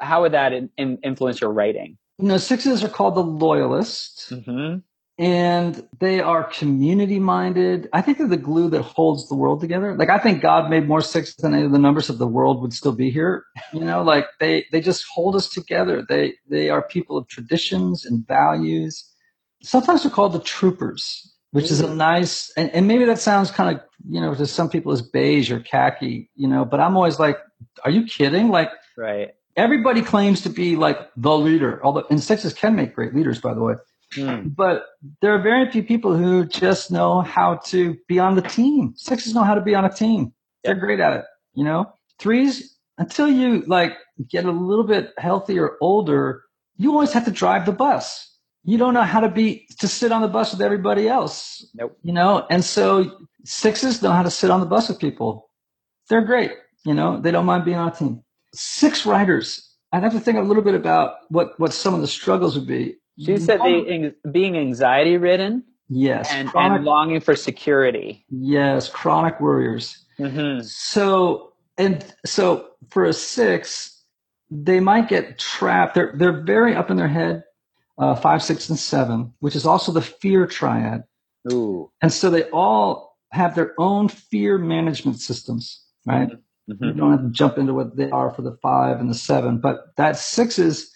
[0.00, 1.96] how would that in, in influence your writing?
[2.18, 4.30] You know, sixes are called the loyalists.
[4.30, 4.78] Mm-hmm.
[5.18, 7.90] And they are community minded.
[7.92, 9.94] I think they're the glue that holds the world together.
[9.94, 12.62] Like I think God made more sixes than any of the numbers of the world
[12.62, 13.44] would still be here.
[13.74, 16.06] You know, like they they just hold us together.
[16.08, 19.04] They they are people of traditions and values.
[19.62, 21.74] Sometimes they're called the troopers, which mm-hmm.
[21.74, 21.96] is a mm.
[21.96, 25.52] nice and, and maybe that sounds kind of you know to some people as beige
[25.52, 27.36] or khaki, you know, but I'm always like,
[27.84, 28.48] are you kidding?
[28.48, 31.80] Like right everybody claims to be like the leader.
[31.84, 33.74] Although and sixes can make great leaders, by the way.
[34.16, 34.54] Mm.
[34.56, 34.86] But
[35.22, 38.94] there are very few people who just know how to be on the team.
[38.96, 40.32] Sixes know how to be on a team.
[40.64, 41.24] They're great at it.
[41.54, 43.92] You know, threes until you like
[44.28, 46.42] get a little bit healthier, older,
[46.76, 48.26] you always have to drive the bus.
[48.64, 51.66] you don't know how to be to sit on the bus with everybody else.
[51.74, 51.96] Nope.
[52.02, 55.50] You know, and so sixes know how to sit on the bus with people.
[56.08, 56.52] They're great.
[56.84, 58.22] You know, they don't mind being on a team.
[58.54, 59.66] Six writers.
[59.92, 62.66] I'd have to think a little bit about what what some of the struggles would
[62.66, 62.96] be.
[63.18, 68.24] She said being, being anxiety ridden yes, and, chronic, and longing for security.
[68.30, 70.04] yes, chronic worriers.
[70.16, 74.04] hmm So and so for a six,
[74.50, 75.94] they might get trapped.
[75.94, 77.44] They're they're very up in their head,
[77.98, 81.04] uh, five, six, and seven, which is also the fear triad.
[81.52, 81.90] Ooh.
[82.02, 86.30] And so they all have their own fear management systems, right?
[86.72, 89.14] Hmm You don't have to jump into what they are for the five and the
[89.14, 90.90] seven, but that six is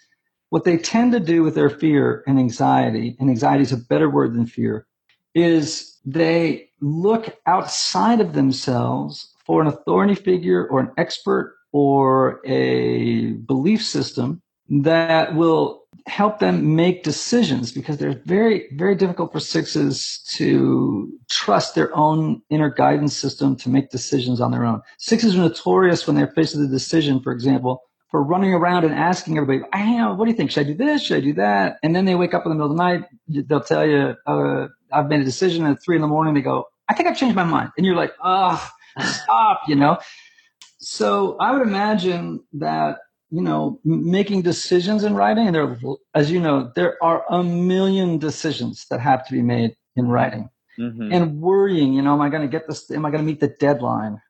[0.51, 4.09] what they tend to do with their fear and anxiety, and anxiety is a better
[4.09, 4.87] word than fear,
[5.35, 13.33] is they look outside of themselves for an authority figure or an expert or a
[13.33, 20.19] belief system that will help them make decisions because they're very, very difficult for sixes
[20.33, 24.83] to trust their own inner guidance system to make decisions on their own.
[24.99, 28.95] Sixes are notorious when they're faced with a decision, for example, for running around and
[28.95, 30.51] asking everybody, I hey, what do you think?
[30.51, 31.03] Should I do this?
[31.03, 31.79] Should I do that?
[31.83, 33.05] And then they wake up in the middle of the night.
[33.27, 36.35] They'll tell you, uh, I've made a decision at three in the morning.
[36.35, 37.71] They go, I think I've changed my mind.
[37.77, 39.99] And you're like, ah, stop, you know?
[40.79, 42.99] So I would imagine that,
[43.35, 45.79] you know, making decisions in writing, and there,
[46.15, 50.51] as you know, there are a million decisions that have to be made in writing
[50.79, 52.91] hmm and worrying, you know, am I going to get this?
[52.91, 54.21] Am I going to meet the deadline?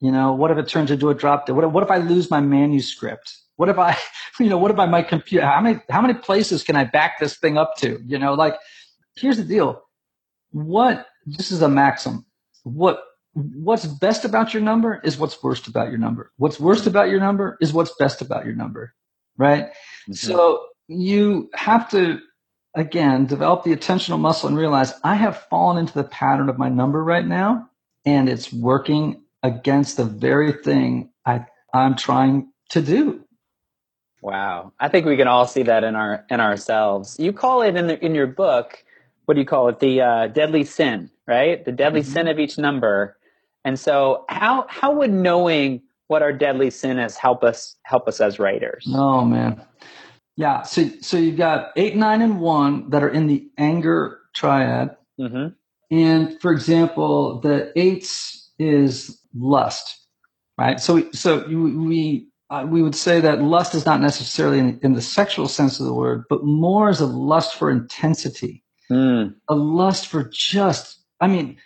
[0.00, 1.56] You know, what if it turns into a drop dead?
[1.56, 3.36] What if, what if I lose my manuscript?
[3.56, 3.96] What if I,
[4.40, 5.46] you know, what if I my computer?
[5.46, 8.00] How many, how many places can I back this thing up to?
[8.06, 8.56] You know, like,
[9.16, 9.82] here's the deal.
[10.52, 12.26] What, this is a maxim.
[12.64, 13.02] What,
[13.34, 16.32] what's best about your number is what's worst about your number.
[16.36, 18.94] What's worst about your number is what's best about your number.
[19.36, 19.66] Right.
[19.66, 20.12] Mm-hmm.
[20.14, 22.18] So you have to,
[22.74, 26.68] again, develop the attentional muscle and realize I have fallen into the pattern of my
[26.68, 27.70] number right now,
[28.04, 33.24] and it's working against the very thing I, I'm trying to do.
[34.20, 34.72] Wow.
[34.78, 37.16] I think we can all see that in our in ourselves.
[37.18, 38.84] You call it in the, in your book,
[39.24, 39.80] what do you call it?
[39.80, 41.64] The uh, deadly sin, right?
[41.64, 42.12] The deadly Mhm.
[42.12, 43.16] sin of each number.
[43.64, 48.20] And so how how would knowing what our deadly sin is help us help us
[48.20, 48.86] as writers?
[48.92, 49.60] Oh man.
[50.36, 50.62] Yeah.
[50.62, 54.96] So, so you've got eight, nine, and one that are in the anger triad.
[55.18, 55.48] hmm
[55.90, 59.98] And for example, the eights is lust,
[60.56, 60.80] right?
[60.80, 64.80] So, we, so you, we, uh, we would say that lust is not necessarily in,
[64.82, 69.34] in the sexual sense of the word, but more as a lust for intensity, Mm.
[69.48, 71.58] a lust for just, I mean,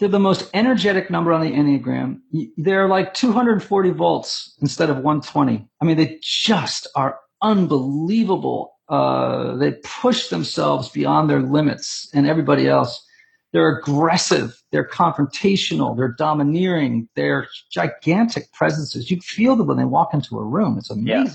[0.00, 2.20] they're the most energetic number on the Enneagram.
[2.56, 5.68] They're like 240 volts instead of 120.
[5.80, 8.72] I mean, they just are unbelievable.
[8.88, 13.06] Uh, they push themselves beyond their limits and everybody else.
[13.52, 14.60] They're aggressive.
[14.72, 15.94] They're confrontational.
[15.94, 17.08] They're domineering.
[17.14, 19.10] They're gigantic presences.
[19.10, 20.78] You feel them when they walk into a room.
[20.78, 21.26] It's amazing.
[21.26, 21.34] Yeah.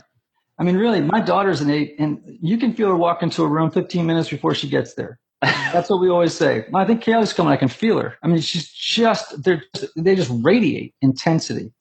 [0.57, 3.47] I mean, really, my daughter's an eight, and you can feel her walk into a
[3.47, 5.19] room 15 minutes before she gets there.
[5.41, 6.65] That's what we always say.
[6.73, 7.53] I think Kaylee's coming.
[7.53, 8.15] I can feel her.
[8.23, 9.63] I mean, she's just they're
[9.95, 11.73] they just radiate intensity.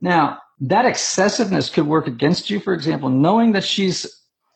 [0.00, 2.60] Now that excessiveness could work against you.
[2.60, 4.06] For example, knowing that she's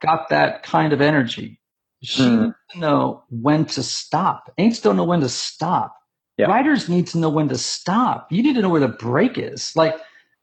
[0.02, 1.60] got that kind of energy,
[2.02, 2.42] she Mm.
[2.46, 4.52] needs to know when to stop.
[4.58, 5.94] Aints don't know when to stop.
[6.38, 6.46] Yeah.
[6.46, 8.28] Writers need to know when to stop.
[8.30, 9.72] You need to know where the break is.
[9.76, 9.96] Like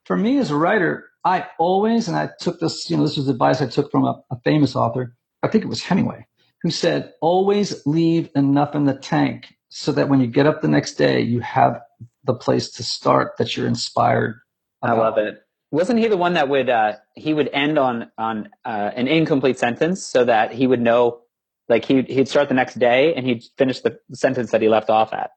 [0.05, 2.89] for me as a writer, I always and I took this.
[2.89, 5.15] You know, this was advice I took from a, a famous author.
[5.43, 6.25] I think it was Hemingway
[6.63, 10.67] who said, always leave enough in the tank so that when you get up the
[10.67, 11.81] next day, you have
[12.23, 14.39] the place to start that you're inspired.
[14.81, 15.41] I love it.
[15.71, 19.57] Wasn't he the one that would uh, he would end on on uh, an incomplete
[19.57, 21.21] sentence so that he would know,
[21.67, 24.89] like he he'd start the next day and he'd finish the sentence that he left
[24.89, 25.31] off at.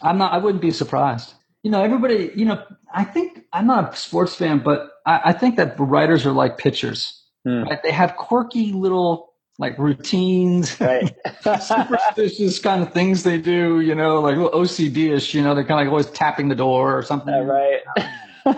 [0.00, 1.34] I'm not, I wouldn't be surprised.
[1.62, 5.32] You know, everybody, you know, I think I'm not a sports fan, but I, I
[5.32, 7.64] think that writers are like pitchers, Hmm.
[7.64, 7.82] right?
[7.82, 9.31] They have quirky little
[9.62, 11.14] like routines, Right.
[11.60, 15.80] superstitious kind of things they do, you know, like little OCD-ish, you know, they're kind
[15.80, 17.32] of like always tapping the door or something.
[17.32, 17.80] Uh, right.
[18.44, 18.52] You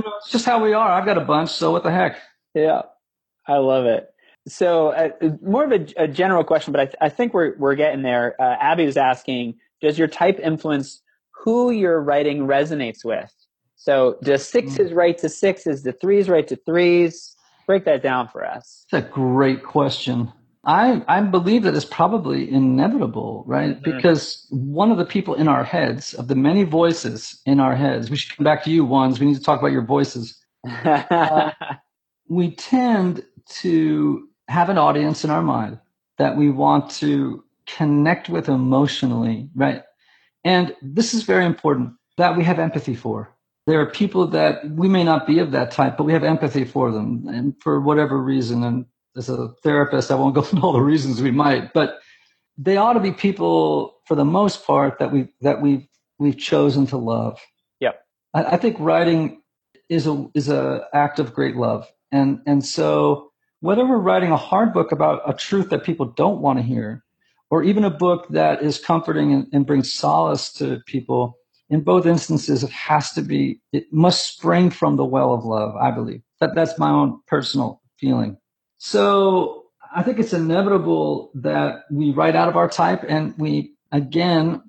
[0.00, 0.90] know, it's just how we are.
[0.90, 2.18] I've got a bunch, so what the heck?
[2.54, 2.80] yeah,
[3.46, 4.08] I love it.
[4.48, 5.10] So, uh,
[5.42, 8.34] more of a, a general question, but I, th- I think we're we're getting there.
[8.40, 11.02] Uh, Abby was asking, does your type influence
[11.44, 13.30] who your writing resonates with?
[13.76, 15.82] So, does sixes write to sixes?
[15.82, 17.36] the threes write to threes?
[17.66, 18.86] Break that down for us.
[18.90, 20.32] It's a great question.
[20.64, 23.80] I, I believe that it's probably inevitable, right?
[23.80, 23.84] Mhm.
[23.84, 28.10] Because one of the people in our heads, of the many voices in our heads,
[28.10, 29.20] we should come back to you, ones.
[29.20, 30.38] We need to talk about your voices.
[32.28, 33.24] We tend
[33.62, 35.78] to have an audience in our mind.
[36.18, 39.82] that we want to connect with emotionally, right?
[40.44, 43.34] And this is very important that we have empathy for.
[43.66, 46.64] There are people that we may not be of that type, but we have empathy
[46.64, 48.64] for them and for whatever reason.
[48.64, 51.98] And as a therapist, I won't go into all the reasons we might, but
[52.56, 55.86] they ought to be people for the most part that we that we've
[56.18, 57.40] we've chosen to love.
[57.80, 58.00] Yep.
[58.34, 59.42] I, I think writing
[59.88, 61.86] is a is a act of great love.
[62.10, 66.40] And and so whether we're writing a hard book about a truth that people don't
[66.40, 67.04] want to hear,
[67.50, 71.36] or even a book that is comforting and, and brings solace to people,
[71.70, 75.74] in both instances, it has to be, it must spring from the well of love,
[75.76, 76.22] I believe.
[76.40, 78.38] That, that's my own personal feeling.
[78.78, 84.62] So I think it's inevitable that we write out of our type and we, again,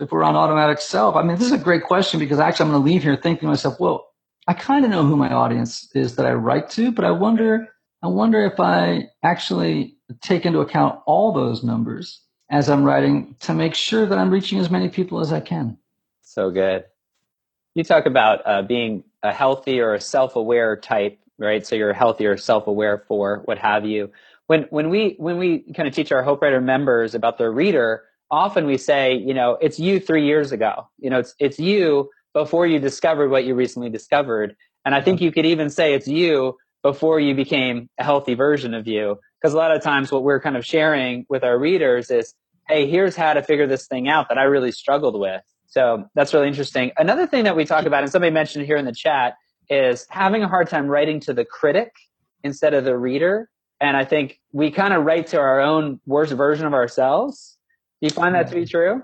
[0.00, 2.72] if we're on automatic self, I mean, this is a great question because actually I'm
[2.72, 4.08] going to leave here thinking to myself, well,
[4.46, 7.68] I kind of know who my audience is that I write to, but I wonder,
[8.02, 13.54] I wonder if I actually take into account all those numbers as I'm writing to
[13.54, 15.78] make sure that I'm reaching as many people as I can.
[16.22, 16.84] So good.
[17.74, 21.66] You talk about uh, being a healthy or a self-aware type, right?
[21.66, 24.12] So you're healthier, self-aware for what have you.
[24.46, 28.04] When when we when we kind of teach our Hope Writer members about their reader,
[28.30, 30.88] often we say, you know, it's you three years ago.
[30.98, 34.54] You know, it's it's you before you discovered what you recently discovered.
[34.84, 38.74] And I think you could even say it's you before you became a healthy version
[38.74, 39.18] of you.
[39.40, 42.34] Because a lot of times what we're kind of sharing with our readers is,
[42.68, 45.42] hey, here's how to figure this thing out that I really struggled with.
[45.66, 46.92] So that's really interesting.
[46.96, 49.34] Another thing that we talk about, and somebody mentioned here in the chat,
[49.70, 51.94] is having a hard time writing to the critic
[52.44, 53.48] instead of the reader.
[53.80, 57.56] And I think we kind of write to our own worst version of ourselves.
[58.02, 59.02] Do you find that to be true?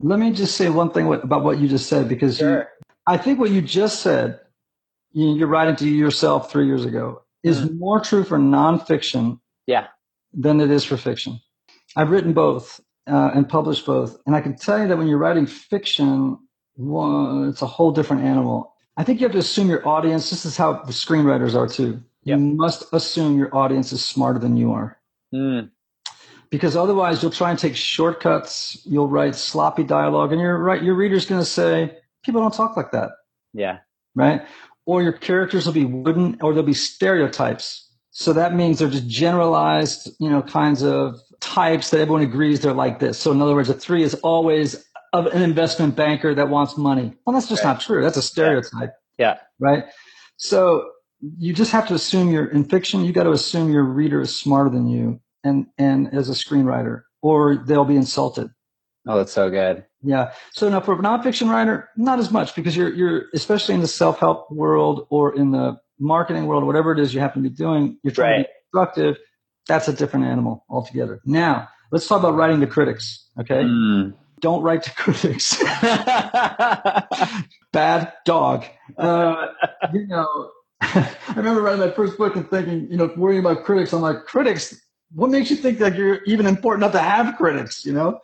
[0.00, 2.58] Let me just say one thing about what you just said because sure.
[2.58, 2.64] you,
[3.06, 4.40] I think what you just said,
[5.12, 7.78] you're writing to yourself three years ago, is mm.
[7.78, 9.86] more true for nonfiction yeah.
[10.32, 11.40] than it is for fiction.
[11.96, 15.18] I've written both uh, and published both, and I can tell you that when you're
[15.18, 16.38] writing fiction,
[16.76, 18.73] well, it's a whole different animal.
[18.96, 20.30] I think you have to assume your audience.
[20.30, 22.02] This is how the screenwriters are too.
[22.24, 22.38] Yep.
[22.38, 24.98] You must assume your audience is smarter than you are.
[25.34, 25.70] Mm
[26.54, 28.80] because otherwise you'll try and take shortcuts.
[28.84, 32.76] You'll write sloppy dialogue, and your right your reader's going to say people don't talk
[32.76, 33.10] like that.
[33.52, 33.78] Yeah.
[34.14, 34.42] Right.
[34.86, 37.90] Or your characters will be wooden, or there'll be stereotypes.
[38.12, 42.72] So that means they're just generalized, you know, kinds of types that everyone agrees they're
[42.72, 43.18] like this.
[43.18, 47.14] So in other words, a three is always of an investment banker that wants money.
[47.24, 47.74] Well, that's just right.
[47.74, 48.02] not true.
[48.02, 48.94] That's a stereotype.
[49.16, 49.38] Yeah.
[49.60, 49.84] Right.
[50.36, 50.90] So
[51.38, 53.04] you just have to assume you're in fiction.
[53.04, 57.02] You got to assume your reader is smarter than you and and as a screenwriter,
[57.22, 58.50] or they'll be insulted.
[59.06, 59.84] Oh, that's so good.
[60.02, 60.32] Yeah.
[60.52, 63.88] So now for a nonfiction writer, not as much because you're you're especially in the
[63.88, 67.54] self help world or in the marketing world, whatever it is you happen to be
[67.54, 68.42] doing, you're trying right.
[68.42, 69.16] to be constructive.
[69.68, 71.20] That's a different animal altogether.
[71.24, 73.30] Now let's talk about writing to critics.
[73.38, 73.62] Okay.
[73.62, 74.14] Mm.
[74.44, 75.56] Don't write to critics.
[77.72, 78.66] Bad dog.
[78.98, 79.46] Uh,
[79.90, 80.50] you know,
[80.82, 83.94] I remember writing my first book and thinking, you know, worrying about critics.
[83.94, 84.78] I'm like, critics,
[85.14, 87.86] what makes you think that you're even important enough to have critics?
[87.86, 88.18] You know,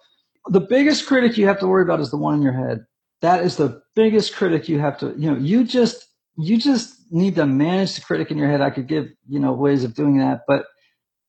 [0.49, 2.85] the biggest critic you have to worry about is the one in your head.
[3.23, 6.07] That is the biggest critic you have to, you know, you just,
[6.37, 8.61] you just need to manage the critic in your head.
[8.61, 10.67] I could give, you know, ways of doing that, but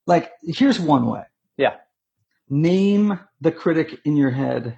[0.05, 1.23] like, here's one way.
[1.55, 1.75] Yeah.
[2.49, 4.77] Name the critic in your head.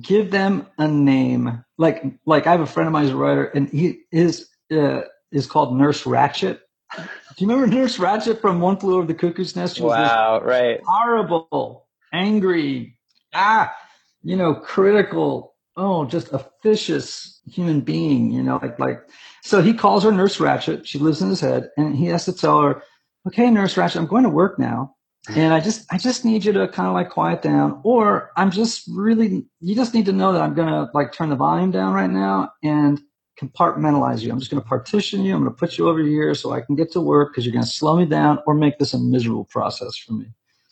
[0.00, 1.64] Give them a name.
[1.78, 5.02] Like, like I have a friend of mine who's a writer and he is, uh,
[5.32, 6.58] is called Nurse Ratched.
[6.96, 7.02] do
[7.38, 9.76] you remember Nurse Ratched from One Flew Over the Cuckoo's Nest?
[9.76, 10.80] She wow, right.
[10.86, 12.96] Horrible, angry,
[13.34, 13.74] ah,
[14.22, 15.54] you know, critical.
[15.76, 19.00] Oh, just a vicious human being, you know, like, like,
[19.42, 20.86] so he calls her Nurse Ratched.
[20.86, 22.82] She lives in his head and he has to tell her,
[23.28, 24.95] okay, Nurse Ratched, I'm going to work now.
[25.34, 28.50] And I just, I just need you to kind of like quiet down or I'm
[28.50, 31.70] just really, you just need to know that I'm going to like turn the volume
[31.70, 32.52] down right now.
[32.62, 33.00] And
[33.38, 34.32] compartmentalize you.
[34.32, 35.34] I'm just going to partition you.
[35.34, 37.52] I'm going to put you over here so I can get to work because you're
[37.52, 40.26] going to slow me down or make this a miserable process for me.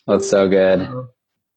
[0.07, 0.81] That's so good.
[0.81, 1.03] Uh,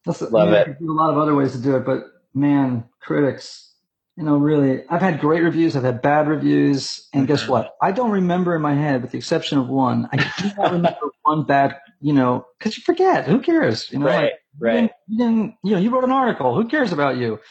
[0.06, 0.78] that's, Love it.
[0.82, 2.04] a lot of other ways to do it, but
[2.34, 3.74] man, critics,
[4.15, 5.76] you know, really, I've had great reviews.
[5.76, 7.08] I've had bad reviews.
[7.13, 7.52] And guess mm-hmm.
[7.52, 7.76] what?
[7.82, 11.00] I don't remember in my head, with the exception of one, I do not remember
[11.24, 13.25] one bad, you know, cause you forget.
[13.25, 13.91] Who cares?
[13.91, 14.73] You know, right, like, right.
[14.73, 16.56] You didn't, you didn't, you know, you wrote an article.
[16.56, 17.39] Who cares about you?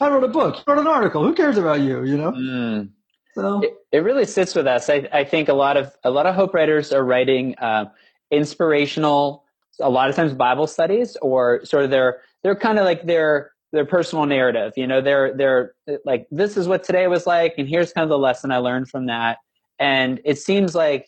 [0.00, 1.22] I wrote a book, I wrote an article.
[1.22, 2.04] Who cares about you?
[2.04, 2.32] You know.
[2.32, 2.90] Mm.
[3.34, 4.90] So it, it, really sits with us.
[4.90, 7.86] I, I, think a lot of a lot of hope writers are writing uh,
[8.30, 9.44] inspirational,
[9.80, 13.52] a lot of times Bible studies, or sort of their they're kind of like their
[13.72, 14.72] their personal narrative.
[14.76, 15.74] You know, they're they're
[16.04, 18.88] like this is what today was like, and here's kind of the lesson I learned
[18.88, 19.38] from that.
[19.78, 21.06] And it seems like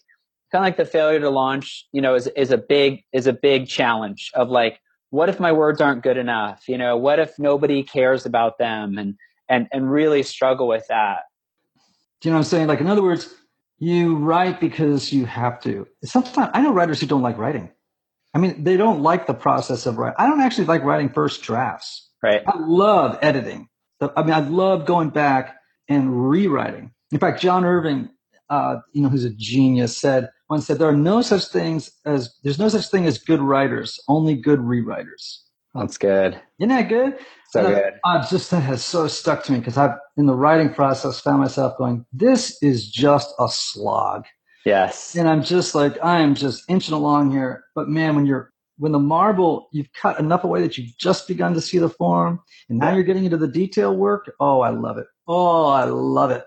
[0.53, 3.33] kind of like the failure to launch, you know, is is a big is a
[3.33, 4.81] big challenge of like,
[5.11, 6.69] what if my words aren't good enough?
[6.69, 9.17] You know, what if nobody cares about them and
[9.49, 11.21] and and really struggle with that.
[12.21, 12.67] Do you know what I'm saying?
[12.69, 13.33] Like in other words,
[13.79, 15.87] you write because you have to.
[16.05, 17.71] Sometimes I know writers who don't like writing.
[18.35, 20.17] I mean, they don't like the process of writing.
[20.19, 22.09] I don't actually like writing first drafts.
[22.23, 22.43] Right.
[22.47, 23.69] I love editing.
[24.01, 25.57] I mean, I love going back
[25.89, 26.93] and rewriting.
[27.11, 28.09] In fact, John Irving,
[28.49, 32.35] uh, you know, who's a genius, said once said there are no such things as
[32.43, 35.39] there's no such thing as good writers, only good rewriters.
[35.75, 36.39] That's good.
[36.59, 37.19] Isn't that good?
[37.49, 37.95] So and good.
[38.05, 41.21] I, I just that has so stuck to me because I've in the writing process
[41.21, 44.27] found myself going, this is just a slog.
[44.67, 45.17] Yes.
[45.17, 47.65] And I'm just like, I am just inching along here.
[47.75, 51.55] But man, when you're when the marble you've cut enough away that you've just begun
[51.55, 54.31] to see the form, and now you're getting into the detail work.
[54.39, 55.07] Oh, I love it.
[55.27, 56.45] Oh, I love it.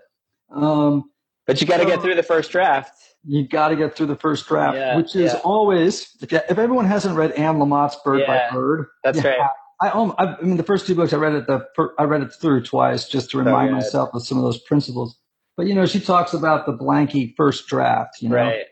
[0.54, 1.10] Um,
[1.44, 2.92] but you got to so, get through the first draft.
[3.28, 5.40] You got to get through the first draft, yeah, which is yeah.
[5.42, 8.86] always if, if, everyone hasn't read Anne Lamott's Bird yeah, by Bird.
[9.02, 9.38] That's right.
[9.80, 11.66] I, I, I mean, the first two books I read it the
[11.98, 15.18] I read it through twice just to remind so myself of some of those principles.
[15.56, 18.22] But you know, she talks about the blanky first draft.
[18.22, 18.64] You know, right.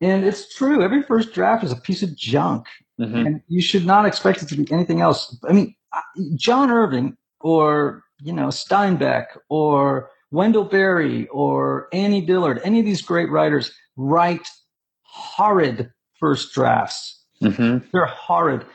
[0.00, 0.82] and it's true.
[0.82, 2.66] Every first draft is a piece of junk,
[3.00, 3.16] mm-hmm.
[3.16, 5.36] and you should not expect it to be anything else.
[5.48, 5.74] I mean,
[6.36, 13.02] John Irving or you know Steinbeck or Wendell Berry or Annie Dillard, any of these
[13.02, 14.46] great writers write
[15.02, 17.24] horrid first drafts.
[17.40, 17.86] Mm-hmm.
[17.92, 18.66] They're horrid.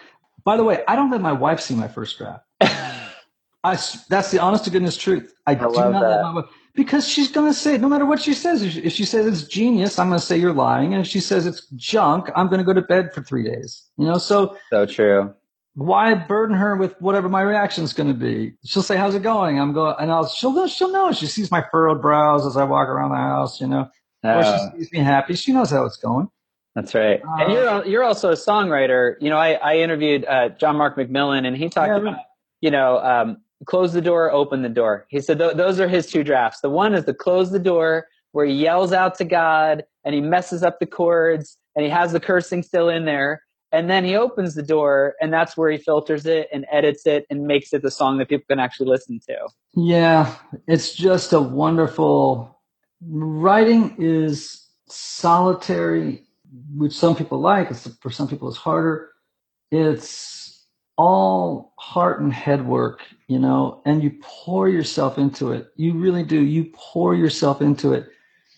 [0.45, 2.45] By the way, I don't let my wife see my first draft.
[2.61, 5.33] I, that's the honest to goodness truth.
[5.45, 5.99] I, I do not that.
[5.99, 6.45] let my wife
[6.75, 8.61] because she's going to say no matter what she says.
[8.61, 11.07] If she, if she says it's genius, I'm going to say you're lying, and if
[11.07, 13.83] she says it's junk, I'm going to go to bed for three days.
[13.97, 15.33] You know, so so true.
[15.75, 18.53] Why burden her with whatever my reaction is going to be?
[18.65, 21.11] She'll say, "How's it going?" I'm going, and I'll she'll know she'll know.
[21.11, 23.61] She sees my furrowed brows as I walk around the house.
[23.61, 23.89] You know,
[24.23, 24.39] oh.
[24.39, 25.35] or she sees me happy.
[25.35, 26.27] She knows how it's going.
[26.75, 27.21] That's right.
[27.23, 29.15] Uh, and you're you're also a songwriter.
[29.21, 32.19] You know, I I interviewed uh, John Mark McMillan, and he talked yeah, about
[32.61, 35.05] you know um, close the door, open the door.
[35.09, 36.61] He said th- those are his two drafts.
[36.61, 40.21] The one is the close the door, where he yells out to God and he
[40.21, 43.43] messes up the chords and he has the cursing still in there.
[43.71, 47.27] And then he opens the door, and that's where he filters it and edits it
[47.29, 49.47] and makes it the song that people can actually listen to.
[49.75, 50.35] Yeah,
[50.67, 52.59] it's just a wonderful.
[53.01, 56.25] Writing is solitary
[56.75, 57.69] which some people like.
[57.69, 59.11] It's, for some people, it's harder.
[59.71, 60.65] It's
[60.97, 65.71] all heart and head work, you know, and you pour yourself into it.
[65.75, 66.41] You really do.
[66.41, 68.09] You pour yourself into it.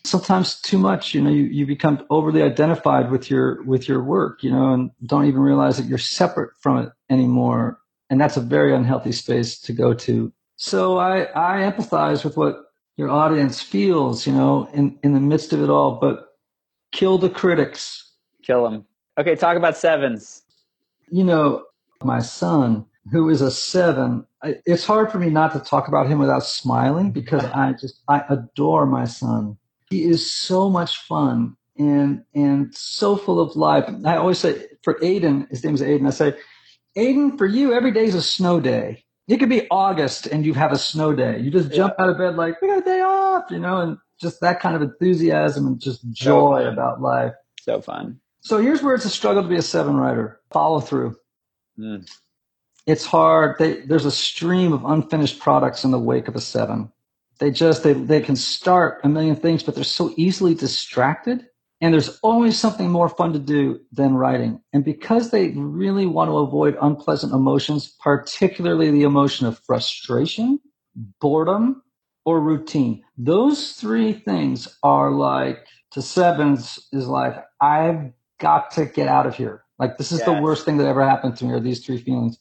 [0.04, 4.42] Sometimes too much, you know, you, you become overly identified with your with your work,
[4.42, 7.78] you know, and don't even realize that you're separate from it anymore.
[8.10, 10.32] And that's a very unhealthy space to go to.
[10.56, 15.52] So I, I empathize with what your audience feels, you know, in, in the midst
[15.52, 15.98] of it all.
[16.00, 16.28] But
[16.92, 18.12] kill the critics.
[18.42, 18.84] Kill them.
[19.18, 20.42] Okay, talk about sevens.
[21.10, 21.64] You know,
[22.02, 26.18] my son, who is a seven, it's hard for me not to talk about him
[26.18, 29.56] without smiling because I just, I adore my son.
[29.92, 33.84] He is so much fun and, and so full of life.
[34.06, 36.34] I always say for Aiden, his name is Aiden, I say,
[36.96, 39.04] Aiden, for you, every day is a snow day.
[39.28, 41.38] It could be August and you have a snow day.
[41.40, 42.04] You just jump yeah.
[42.04, 44.74] out of bed like, we got a day off, you know, and just that kind
[44.74, 47.34] of enthusiasm and just joy so about life.
[47.60, 48.18] So fun.
[48.40, 50.40] So here's where it's a struggle to be a seven writer.
[50.52, 51.16] Follow through.
[51.78, 52.10] Mm.
[52.86, 53.58] It's hard.
[53.58, 56.90] They, there's a stream of unfinished products in the wake of a seven.
[57.42, 61.44] They just they they can start a million things, but they're so easily distracted.
[61.80, 64.62] And there's always something more fun to do than writing.
[64.72, 70.60] And because they really want to avoid unpleasant emotions, particularly the emotion of frustration,
[71.20, 71.82] boredom,
[72.24, 73.02] or routine.
[73.18, 79.34] Those three things are like to sevens is like, I've got to get out of
[79.34, 79.64] here.
[79.80, 80.26] Like this is yes.
[80.26, 82.38] the worst thing that ever happened to me are these three feelings.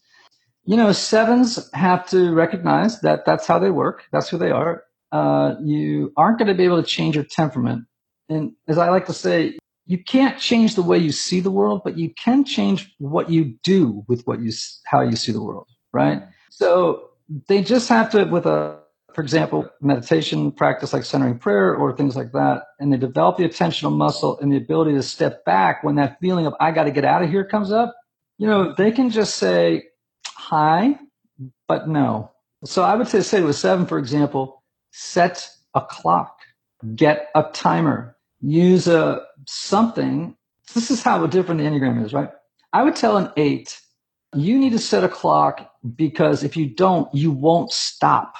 [0.64, 4.04] You know, sevens have to recognize that that's how they work.
[4.12, 4.84] That's who they are.
[5.12, 7.86] Uh, you aren't going to be able to change your temperament.
[8.30, 11.82] And as I like to say, you can't change the way you see the world,
[11.84, 14.52] but you can change what you do with what you,
[14.86, 15.68] how you see the world.
[15.92, 16.24] Right.
[16.50, 17.10] So
[17.48, 18.80] they just have to, with a,
[19.14, 23.44] for example, meditation practice like centering prayer or things like that, and they develop the
[23.44, 26.92] attentional muscle and the ability to step back when that feeling of I got to
[26.92, 27.94] get out of here comes up,
[28.38, 29.84] you know, they can just say
[30.26, 30.98] hi,
[31.68, 32.32] but no.
[32.64, 34.61] So I would say, say to a seven, for example,
[34.92, 36.40] set a clock,
[36.96, 40.36] get a timer, use a something.
[40.74, 42.30] This is how different the Enneagram is, right?
[42.74, 43.80] I would tell an eight,
[44.34, 48.36] you need to set a clock because if you don't, you won't stop.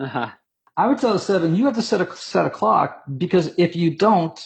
[0.00, 0.30] Uh-huh.
[0.76, 3.76] I would tell a seven, you have to set a set a clock because if
[3.76, 4.38] you don't,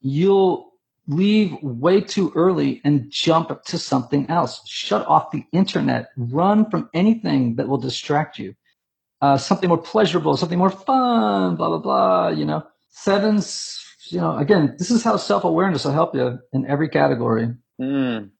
[0.00, 0.72] you'll
[1.06, 4.62] leave way too early and jump to something else.
[4.66, 6.08] Shut off the internet.
[6.16, 8.54] Run from anything that will distract you.
[9.24, 12.62] Uh, something more pleasurable, something more fun, blah, blah, blah, you know.
[12.90, 17.48] Sevens, you know, again, this is how self-awareness will help you in every category.
[17.80, 18.32] Mm.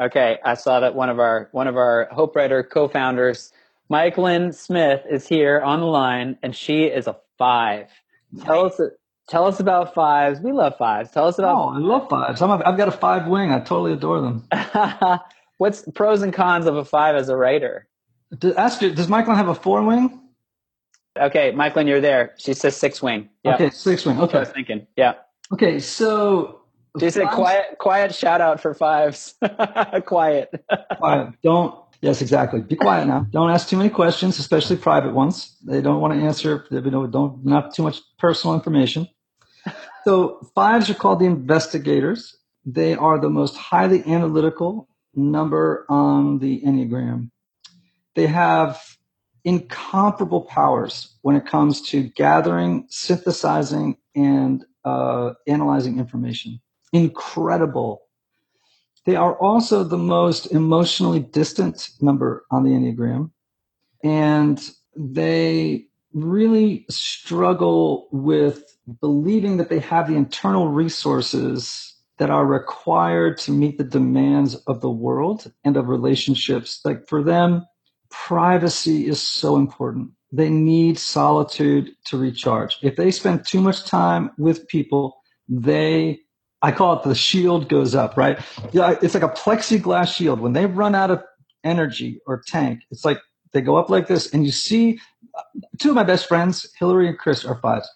[0.00, 0.38] Okay.
[0.44, 3.52] I saw that one of our, one of our Hope Writer co-founders,
[3.88, 7.86] Mike Lynn Smith is here on the line and she is a five.
[8.42, 8.80] Tell us,
[9.28, 10.40] Tell us about fives.
[10.40, 11.12] We love fives.
[11.12, 11.56] Tell us about.
[11.56, 12.42] Oh, I love fives.
[12.42, 13.52] i have got a five wing.
[13.52, 14.48] I totally adore them.
[15.58, 17.86] What's pros and cons of a five as a writer?
[18.36, 20.18] Does, ask you, does Michael have a four wing?
[21.18, 22.34] Okay, Michael, you're there.
[22.38, 23.28] She says six wing.
[23.44, 23.54] Yep.
[23.54, 24.18] Okay, six wing.
[24.20, 24.38] Okay.
[24.38, 24.86] I was thinking.
[24.96, 25.14] Yeah.
[25.52, 26.60] Okay, so.
[27.00, 29.34] She said quiet, quiet shout out for fives.
[30.06, 30.50] quiet.
[30.98, 31.28] quiet.
[31.42, 31.74] Don't.
[32.02, 32.60] Yes, exactly.
[32.60, 33.26] Be quiet now.
[33.30, 35.56] Don't ask too many questions, especially private ones.
[35.64, 36.66] They don't want to answer.
[36.70, 39.08] They don't, don't not too much personal information.
[40.04, 42.36] So fives are called the investigators.
[42.66, 47.30] They are the most highly analytical number on the Enneagram.
[48.16, 48.80] They have
[49.44, 56.60] incomparable powers when it comes to gathering, synthesizing, and uh, analyzing information.
[56.92, 58.02] Incredible.
[59.04, 63.30] They are also the most emotionally distant number on the Enneagram.
[64.04, 64.60] And
[64.96, 68.62] they really struggle with
[69.00, 74.80] believing that they have the internal resources that are required to meet the demands of
[74.80, 76.80] the world and of relationships.
[76.84, 77.66] Like for them,
[78.12, 80.10] privacy is so important.
[80.30, 82.78] They need solitude to recharge.
[82.82, 85.16] If they spend too much time with people,
[85.48, 86.20] they,
[86.62, 88.38] I call it the shield goes up, right?
[88.72, 90.40] Yeah, it's like a plexiglass shield.
[90.40, 91.22] When they run out of
[91.64, 93.18] energy or tank, it's like
[93.52, 94.98] they go up like this and you see
[95.36, 95.42] uh,
[95.78, 97.88] two of my best friends, Hillary and Chris, are fives.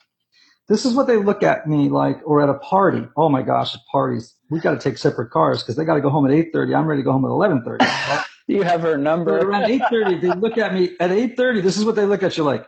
[0.68, 3.06] This is what they look at me like, or at a party.
[3.16, 6.10] Oh my gosh, parties, we got to take separate cars because they got to go
[6.10, 6.74] home at eight thirty.
[6.74, 7.86] I'm ready to go home at eleven thirty.
[8.46, 9.38] you have her number.
[9.38, 11.60] around eight thirty, they look at me at eight thirty.
[11.60, 12.66] This is what they look at you like.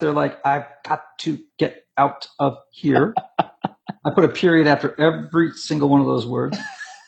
[0.00, 3.14] They're like, I've got to get out of here.
[4.04, 6.58] I put a period after every single one of those words,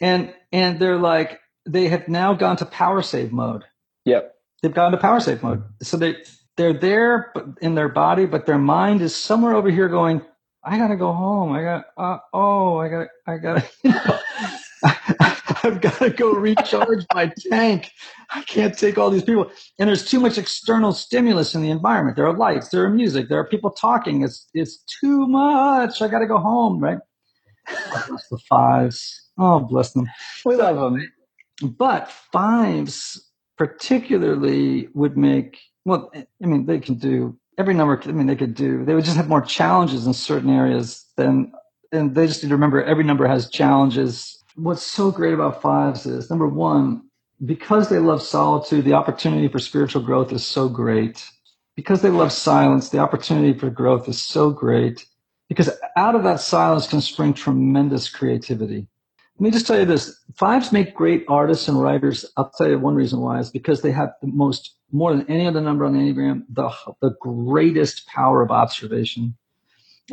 [0.01, 3.64] and and they're like, they have now gone to power save mode.
[4.05, 4.35] Yep.
[4.62, 5.64] They've gone to power save mode.
[5.82, 6.16] So they
[6.57, 10.22] they're there in their body, but their mind is somewhere over here going,
[10.62, 11.53] I gotta go home.
[11.53, 14.18] I got, uh, oh, I gotta I got, you know,
[15.64, 17.90] I've got to go recharge my tank.
[18.30, 19.50] I can't take all these people.
[19.78, 22.16] And there's too much external stimulus in the environment.
[22.16, 24.22] There are lights, there are music, there are people talking.
[24.22, 26.02] It's, it's too much.
[26.02, 26.98] I got to go home, right?
[28.08, 29.30] bless the fives.
[29.38, 30.06] Oh, bless them.
[30.44, 31.10] We love them.
[31.62, 38.00] But fives particularly would make well, I mean, they can do every number.
[38.04, 38.84] I mean, they could do.
[38.84, 41.52] They would just have more challenges in certain areas than,
[41.92, 44.42] and they just need to remember every number has challenges.
[44.57, 47.09] What's so great about fives is number one,
[47.44, 51.28] because they love solitude, the opportunity for spiritual growth is so great.
[51.76, 55.05] Because they love silence, the opportunity for growth is so great.
[55.48, 58.86] Because out of that silence can spring tremendous creativity.
[59.38, 60.20] Let me just tell you this.
[60.36, 62.24] Fives make great artists and writers.
[62.36, 65.46] I'll tell you one reason why is because they have the most, more than any
[65.46, 66.70] other number on the Enneagram, the,
[67.02, 69.36] the greatest power of observation.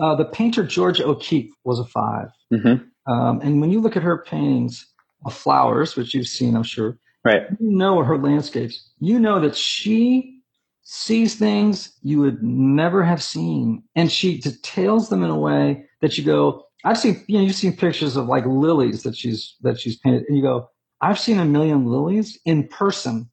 [0.01, 2.83] Uh, the painter Georgia O'Keeffe was a 5 mm-hmm.
[3.07, 4.85] Um, and when you look at her paintings
[5.25, 7.43] of flowers, which you've seen, I'm sure, right?
[7.59, 8.89] You know her landscapes.
[8.99, 10.41] You know that she
[10.83, 16.17] sees things you would never have seen, and she details them in a way that
[16.17, 19.79] you go, I've seen, you know, you've seen pictures of like lilies that she's, that
[19.79, 23.29] she's painted and you go, I've seen a million lilies in person,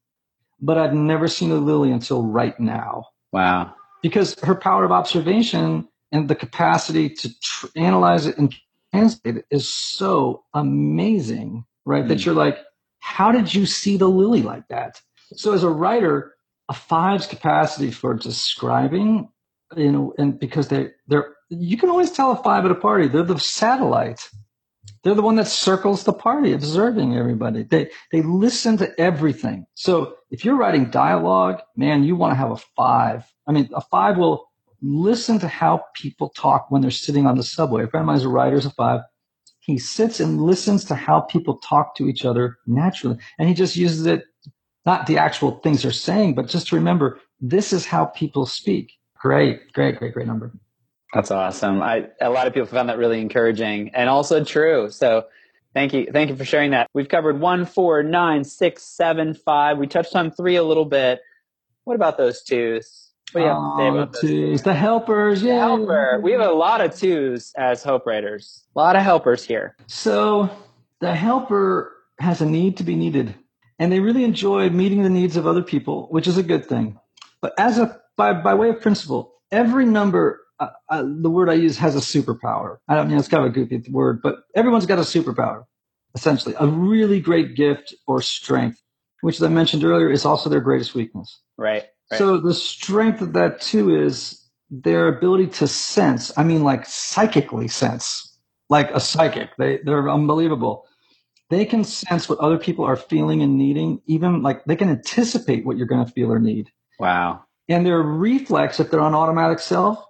[0.61, 3.05] but I've never seen a lily until right now.
[3.31, 3.73] Wow.
[4.01, 8.53] Because her power of observation and the capacity to tr- analyze it and
[8.91, 12.05] translate it is so amazing, right?
[12.05, 12.09] Mm.
[12.09, 12.57] That you're like,
[12.99, 15.01] how did you see the lily like that?
[15.33, 16.35] So as a writer,
[16.69, 19.29] a five's capacity for describing,
[19.75, 23.07] you know, and because they, they're you can always tell a five at a party.
[23.07, 24.29] They're the satellite.
[25.03, 27.63] They're the one that circles the party, observing everybody.
[27.63, 29.65] They they listen to everything.
[29.73, 33.25] So if you're writing dialogue, man, you want to have a five.
[33.47, 34.48] I mean, a five will
[34.81, 37.83] listen to how people talk when they're sitting on the subway.
[37.83, 39.01] A friend of mine is a writer, is a five.
[39.59, 43.75] He sits and listens to how people talk to each other naturally, and he just
[43.75, 44.23] uses it
[44.85, 48.93] not the actual things they're saying, but just to remember this is how people speak.
[49.19, 50.51] Great, great, great, great number.
[51.13, 51.81] That's awesome.
[51.81, 54.89] I, a lot of people found that really encouraging and also true.
[54.89, 55.25] So
[55.73, 56.07] thank you.
[56.11, 56.87] Thank you for sharing that.
[56.93, 59.77] We've covered one, four, nine, six, seven, five.
[59.77, 61.19] We touched on three a little bit.
[61.83, 63.08] What about those twos?
[63.31, 65.59] What do you have to say about twos, the helpers, yeah.
[65.59, 66.19] Helper.
[66.21, 68.63] We have a lot of twos as hope writers.
[68.75, 69.75] A lot of helpers here.
[69.87, 70.49] So
[70.99, 73.35] the helper has a need to be needed,
[73.77, 76.99] and they really enjoy meeting the needs of other people, which is a good thing.
[77.41, 81.53] But as a by by way of principle, every number, uh, uh, the word I
[81.53, 82.77] use has a superpower.
[82.87, 85.65] I don't mean it's kind of a goofy word, but everyone's got a superpower,
[86.15, 88.81] essentially, a really great gift or strength,
[89.21, 91.39] which as I mentioned earlier is also their greatest weakness.
[91.57, 91.85] Right.
[92.11, 92.17] Right.
[92.17, 96.31] So the strength of that too is their ability to sense.
[96.37, 98.37] I mean, like psychically sense,
[98.69, 99.49] like a psychic.
[99.57, 100.85] They they're unbelievable.
[101.49, 104.01] They can sense what other people are feeling and needing.
[104.05, 106.71] Even like they can anticipate what you're going to feel or need.
[106.99, 107.43] wow.
[107.67, 110.03] And their reflex, if they're on automatic self,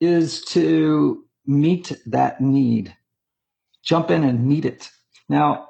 [0.00, 2.96] is to meet that need,
[3.82, 4.90] jump in and meet it.
[5.28, 5.68] Now,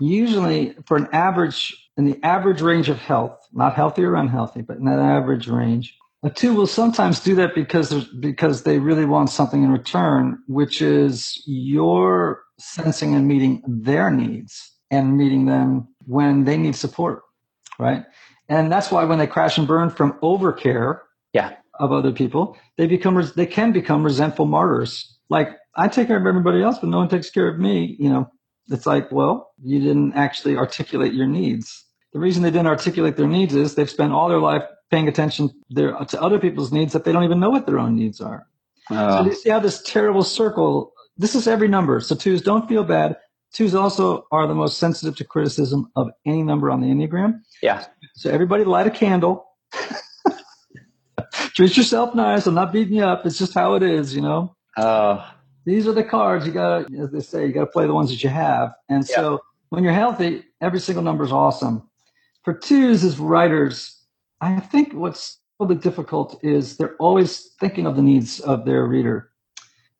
[0.00, 4.76] usually for an average, in the average range of health, not healthy or unhealthy, but
[4.78, 9.30] in that average range, a two will sometimes do that because because they really want
[9.30, 16.44] something in return, which is your sensing and meeting their needs and meeting them when
[16.44, 17.22] they need support,
[17.78, 18.04] right?
[18.48, 21.00] And that's why when they crash and burn from overcare
[21.34, 21.52] Yeah.
[21.78, 25.18] of other people, they become they can become resentful martyrs.
[25.30, 27.96] Like I take care of everybody else, but no one takes care of me.
[28.00, 28.30] You know,
[28.68, 31.84] it's like, well, you didn't actually articulate your needs.
[32.12, 35.50] The reason they didn't articulate their needs is they've spent all their life paying attention
[35.68, 38.20] their, uh, to other people's needs that they don't even know what their own needs
[38.20, 38.46] are.
[38.88, 42.00] So Oh, you see how this terrible circle, this is every number.
[42.00, 43.16] So twos don't feel bad.
[43.52, 47.40] Twos also are the most sensitive to criticism of any number on the Enneagram.
[47.62, 47.84] yeah.
[48.14, 49.44] So everybody light a candle.
[51.54, 52.46] Treat yourself nice.
[52.46, 53.26] I'm not beating you up.
[53.26, 54.54] It's just how it is, you know.
[54.76, 55.24] Oh,
[55.64, 58.22] These are the cards you gotta, as they say, you gotta play the ones that
[58.22, 58.72] you have.
[58.88, 59.40] And so
[59.70, 61.82] when you're healthy, every single number is awesome.
[62.44, 64.04] For twos as writers,
[64.40, 69.30] I think what's probably difficult is they're always thinking of the needs of their reader.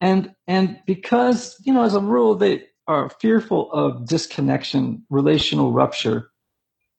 [0.00, 6.30] And and because, you know, as a rule, they are fearful of disconnection, relational rupture,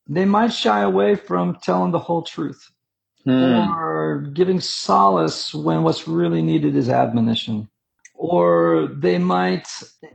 [0.07, 2.69] they might shy away from telling the whole truth
[3.25, 3.71] Hmm.
[3.71, 7.69] or giving solace when what's really needed is admonition.
[8.22, 9.67] Or they might,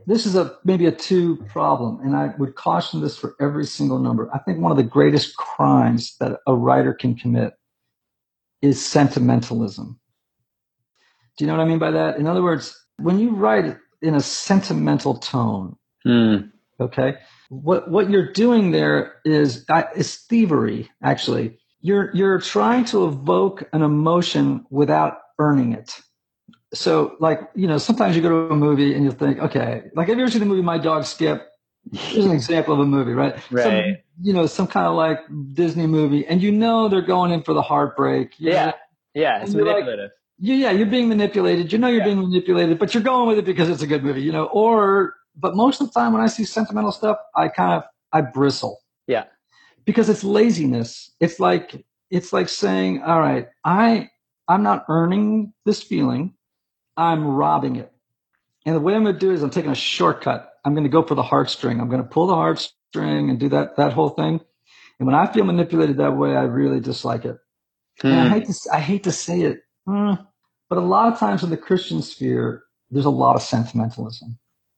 [0.05, 3.97] this is a maybe a two problem, and I would caution this for every single
[3.97, 4.29] number.
[4.31, 7.53] I think one of the greatest crimes that a writer can commit
[8.61, 9.99] is sentimentalism.
[11.37, 12.17] Do you know what I mean by that?
[12.17, 15.75] In other words, when you write in a sentimental tone,
[16.05, 16.35] Hmm.
[16.79, 17.15] Okay.
[17.49, 20.89] What what you're doing there is is thievery.
[21.03, 25.99] Actually, you're you're trying to evoke an emotion without earning it.
[26.75, 30.07] So, like you know, sometimes you go to a movie and you think, okay, like
[30.09, 31.47] have you ever seen the movie My Dog Skip?
[31.93, 33.35] Here's an example of a movie, right?
[33.49, 33.97] Some, Right.
[34.21, 35.19] you know, some kind of like
[35.53, 38.33] Disney movie, and you know they're going in for the heartbreak.
[38.37, 38.67] Yeah.
[38.67, 38.73] know,
[39.13, 39.41] Yeah.
[39.41, 40.11] It's like- manipulative.
[40.39, 41.71] you, yeah, you're being manipulated.
[41.71, 42.05] You know you're Yeah.
[42.05, 44.45] being manipulated, but you're going with it because it's a good movie, you know.
[44.45, 48.21] Or, but most of the time when I see sentimental stuff, I kind of I
[48.21, 49.25] bristle yeah.
[49.85, 51.11] because it's laziness.
[51.19, 54.09] It's like it's like saying, all right, I
[54.47, 56.33] I'm not earning this feeling,
[56.97, 57.91] I'm robbing it.
[58.65, 60.51] And the way I'm going to do it is I'm taking a shortcut.
[60.65, 61.81] I'm going to go for the heartstring.
[61.81, 64.41] I'm going to pull the heartstring and do that that whole thing.
[64.99, 67.37] And when I feel manipulated that way, I really dislike it.
[68.09, 68.29] And I Hmm.
[68.29, 70.27] hate to I hate to say it, mm,
[70.69, 74.37] but a lot of times in the Christian sphere, there's a lot of sentimentalism.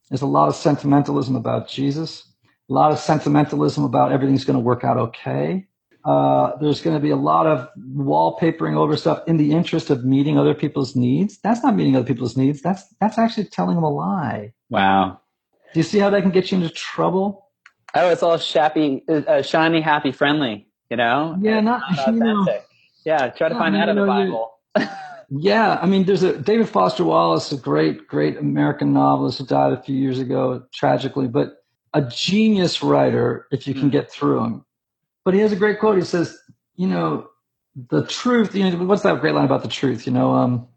[0.09, 2.25] There's a lot of sentimentalism about Jesus.
[2.69, 5.67] A lot of sentimentalism about everything's going to work out okay.
[6.05, 10.05] Uh, there's going to be a lot of wallpapering over stuff in the interest of
[10.05, 11.37] meeting other people's needs.
[11.43, 12.61] That's not meeting other people's needs.
[12.61, 14.53] That's that's actually telling them a lie.
[14.69, 15.19] Wow.
[15.73, 17.49] Do you see how that can get you into trouble?
[17.93, 20.67] Oh, it's all shappy, uh, shiny, happy, friendly.
[20.89, 21.37] You know.
[21.41, 22.41] Yeah, not Not you know.
[22.43, 22.65] authentic.
[23.05, 23.27] Yeah.
[23.29, 24.51] Try to Yeah, find I that in the know you- Bible.
[25.29, 29.73] Yeah, I mean, there's a David Foster Wallace, a great, great American novelist who died
[29.73, 31.57] a few years ago tragically, but
[31.93, 33.91] a genius writer if you can Mm.
[33.91, 34.65] get through him.
[35.27, 35.97] But he has a great quote.
[35.97, 36.39] He says,
[36.77, 37.27] "You know,
[37.75, 38.55] the truth.
[38.55, 40.07] You know, what's that great line about the truth?
[40.07, 40.69] You know, um,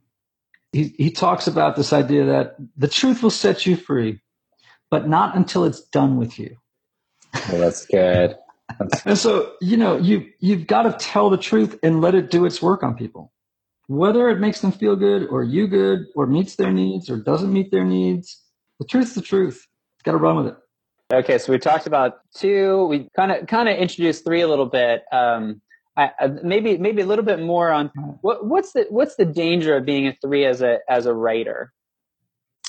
[0.73, 4.21] he he talks about this idea that the truth will set you free,
[4.91, 6.57] but not until it's done with you."
[7.33, 8.35] Oh, that's good.
[8.77, 12.33] That's, And so, you know, you you've got to tell the truth and let it
[12.33, 13.33] do its work on people.
[13.87, 17.53] Whether it makes them feel good or you good or meets their needs or doesn't
[17.53, 18.43] meet their needs,
[18.81, 19.69] the truth's the truth.
[19.95, 20.57] It's got to run with it.
[21.13, 22.87] Okay, so we talked about two.
[22.87, 25.03] We kind of kind of introduced three a little bit.
[25.13, 25.61] Um,
[25.97, 27.91] I, I, maybe maybe a little bit more on
[28.21, 31.73] what what's the what's the danger of being a three as a as a writer?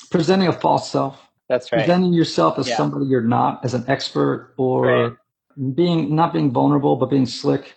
[0.10, 1.20] Presenting a false self,
[1.50, 1.80] That's right.
[1.80, 2.78] presenting yourself as Yeah.
[2.78, 5.14] somebody you're not, as an expert, or Right.
[5.76, 7.76] being not being vulnerable but being slick.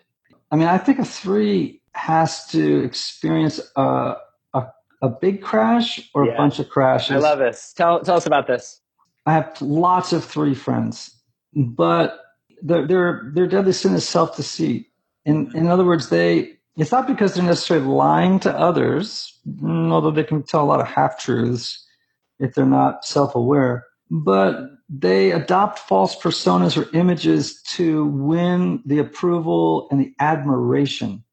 [0.50, 4.14] I mean, I think a three has to experience a,
[4.54, 4.66] a,
[5.02, 6.32] a big crash or Yeah.
[6.32, 7.12] a bunch of crashes.
[7.12, 7.72] I love this.
[7.74, 8.80] Tell tell us about this.
[9.26, 11.10] I have lots of three friends,
[11.54, 12.20] but
[12.62, 14.86] their their their deadly sin is self deceit.
[15.24, 20.24] In in other words, they it's not because they're necessarily lying to others, although they
[20.24, 21.86] can tell a lot of half truths
[22.38, 23.86] if they're not self aware.
[24.10, 24.58] But
[24.88, 31.24] they adopt false personas or images to win the approval and the admiration.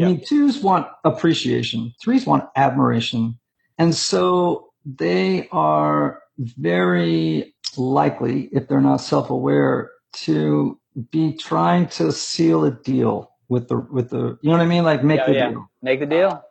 [0.00, 3.38] I mean, twos want appreciation, threes want admiration.
[3.78, 10.78] And so they are very likely, if they're not self aware, to
[11.10, 14.84] be trying to seal a deal with the, with the, you know what I mean?
[14.84, 15.50] Like make the yeah.
[15.50, 15.70] deal.
[15.82, 16.42] Make the deal.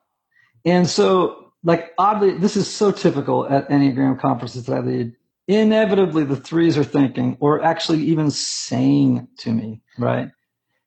[0.66, 5.14] And so, like, oddly, this is so typical at Enneagram conferences that I lead.
[5.48, 10.32] Inevitably, the threes are thinking, or actually even saying to me, right?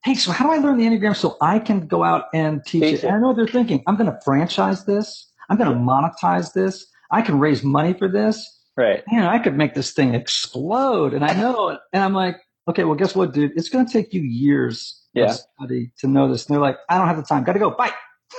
[0.05, 2.83] Hey, so how do I learn the Enneagram so I can go out and teach,
[2.83, 3.05] Teach it?
[3.05, 3.07] it.
[3.07, 3.83] And I know what they're thinking.
[3.87, 5.31] I'm going to franchise this.
[5.49, 6.87] I'm going to monetize this.
[7.11, 8.58] I can raise money for this.
[8.79, 9.03] Right.
[9.11, 11.13] Man, I could make this thing explode.
[11.13, 11.81] And I know it.
[11.93, 12.37] And I'm like,
[12.69, 13.51] okay, well, guess what, dude?
[13.57, 15.25] It's going to take you years Yeah.
[15.33, 16.47] of study to know this.
[16.47, 17.43] And they're like, I don't have the time.
[17.43, 17.71] Got to go.
[17.71, 17.91] Bye.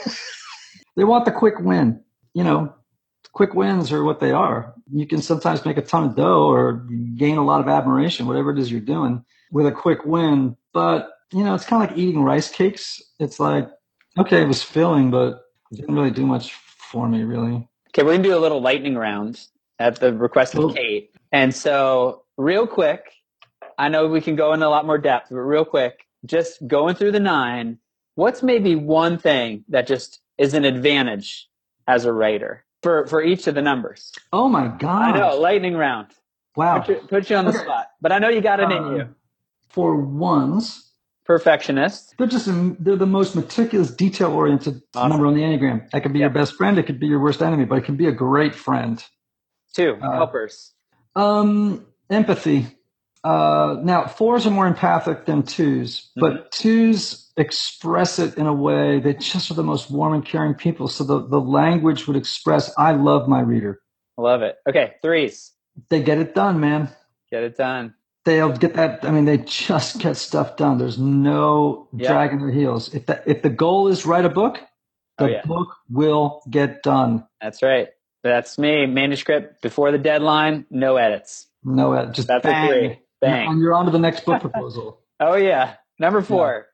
[0.96, 2.02] they want the quick win.
[2.34, 2.74] You know,
[3.34, 4.76] quick wins are what they are.
[4.90, 6.88] You can sometimes make a ton of dough or
[7.18, 10.56] gain a lot of admiration, whatever it is you're doing with a quick win.
[10.74, 13.02] But, you know, it's kind of like eating rice cakes.
[13.20, 13.68] It's like,
[14.18, 17.68] okay, it was filling, but it didn't really do much for me, really.
[17.90, 19.46] Okay, we're gonna do a little lightning round
[19.80, 20.74] at the request of Cool.
[20.74, 21.12] Kate.
[21.32, 23.04] And so, real quick,
[23.78, 26.96] I know we can go into a lot more depth, but real quick, just going
[26.96, 27.80] through the nine,
[28.16, 31.48] what's maybe one thing that just is an advantage
[31.88, 34.12] as a writer for for each of the numbers?
[34.34, 35.16] Oh my God.
[35.16, 36.08] I know, lightning round.
[36.56, 36.80] Wow.
[36.80, 37.60] Put you, put you on the Okay.
[37.60, 39.16] spot, but I know you got it in Um, you.
[39.70, 40.92] For ones,
[41.26, 42.16] Perfectionist.
[42.18, 42.48] they're just
[42.84, 45.10] they're the most meticulous, detail oriented Awesome.
[45.10, 45.90] number on the enneagram.
[45.92, 46.78] That could be your best friend.
[46.80, 49.02] It could be your worst enemy, but it can be a great friend.
[49.74, 50.74] Two Uh, helpers.
[51.16, 52.68] Um, empathy.
[53.24, 56.20] Uh, now fours are more empathic than 2s Mm-hmm.
[56.22, 60.54] but twos express it in a way that just are the most warm and caring
[60.54, 60.88] people.
[60.88, 63.82] So the, the language would express, I love my reader.
[64.18, 64.58] I love it.
[64.68, 65.52] Okay, threes.
[65.90, 66.90] They get it done, man.
[67.32, 67.94] Get it done.
[68.26, 69.04] They'll get that.
[69.06, 70.78] I mean, they just get stuff done.
[70.78, 72.08] There's no Yeah.
[72.08, 72.94] dragging their heels.
[72.94, 74.60] If the, if the goal is write a book,
[75.18, 75.42] the Oh, yeah.
[75.46, 77.26] book will get done.
[77.42, 77.90] That's right.
[78.24, 78.86] That's me.
[78.86, 81.48] Manuscript before the deadline, no edits.
[81.64, 82.16] No, edits.
[82.18, 82.66] just That's bang.
[82.66, 83.00] a three.
[83.22, 83.50] Bang.
[83.50, 85.00] And you're on to the next book proposal.
[85.20, 85.76] Oh yeah.
[86.00, 86.68] Number four.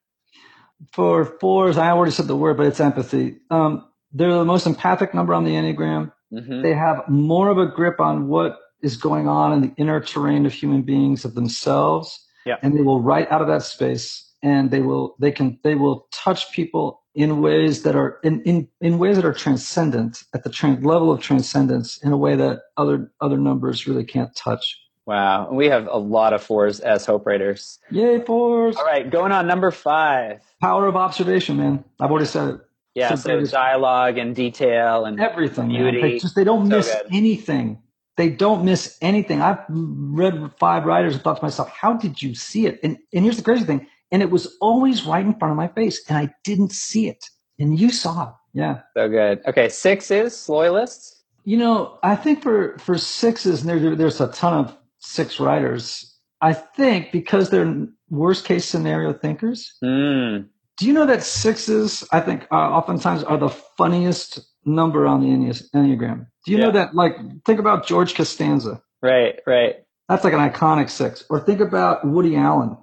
[0.91, 3.37] For fours, I already said the word, but it's empathy.
[3.49, 6.11] Um, they're the most empathic number on the Enneagram.
[6.31, 9.99] hmm They have more of a grip on what is going on in the inner
[9.99, 12.23] terrain of human beings, of themselves.
[12.45, 12.57] Yeah.
[12.61, 16.07] And they will write out of that space and they will, they can, they will
[16.11, 20.77] touch people in ways that are, in, in, in ways that are transcendent at the
[20.81, 24.79] level of transcendence in a way that other, other numbers really can't touch.
[25.05, 25.49] Wow.
[25.51, 27.79] We have a lot of fours as hope writers.
[27.91, 28.75] Yay, fours.
[28.75, 30.41] All right, going on number five.
[30.61, 31.83] Power of observation, man.
[31.99, 32.61] I've already said it.
[32.95, 35.69] Yeah, So so there's- dialogue and detail and everything.
[35.69, 36.01] Beauty.
[36.01, 37.13] They just they don't So miss good.
[37.13, 37.81] anything.
[38.17, 39.41] They don't miss anything.
[39.41, 42.79] I've read five writers and thought to myself, how did you see it?
[42.83, 43.85] And and here's the crazy thing.
[44.11, 47.25] And it was always right in front of my face, and I didn't see it.
[47.59, 48.33] And you saw it.
[48.53, 48.81] Yeah.
[48.95, 49.41] so good.
[49.47, 51.23] Okay, six is loyalists.
[51.43, 56.15] You know, I think for for sixes, and there, there's a ton of six writers.
[56.41, 59.73] I think because they're worst case scenario thinkers.
[59.83, 60.47] Mm,
[60.77, 65.27] Do you know that sixes, I think, uh, oftentimes are the funniest number on the
[65.27, 66.27] Enneagram?
[66.45, 68.81] Do you know that, like, think about George Costanza.
[69.01, 69.77] right, right.
[70.07, 71.23] That's like an iconic six.
[71.31, 72.77] Or think about Woody Allen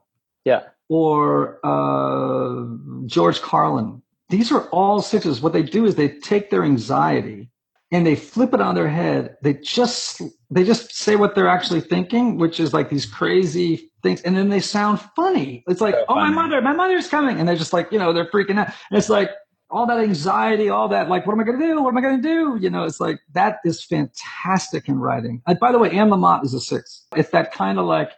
[0.44, 0.62] Yeah.
[0.92, 2.66] Or uh,
[3.06, 4.02] George Carlin.
[4.28, 5.40] These are all sixes.
[5.40, 7.48] What they do is they take their anxiety
[7.90, 9.36] and they flip it on their head.
[9.42, 10.20] They just
[10.50, 14.50] they just say what they're actually thinking, which is like these crazy things, and then
[14.50, 15.64] they sound funny.
[15.66, 18.12] It's like, So oh, my mother, my mother's coming, and they're just like, you know,
[18.12, 18.66] they're freaking out.
[18.90, 19.30] And it's like
[19.70, 21.82] all that anxiety, all that, like, what am I going to do?
[21.82, 22.58] What am I going to do?
[22.60, 25.40] You know, it's like that is fantastic in writing.
[25.46, 27.06] And by the way, Anne Lamott is a six.
[27.16, 28.10] It's that kind of like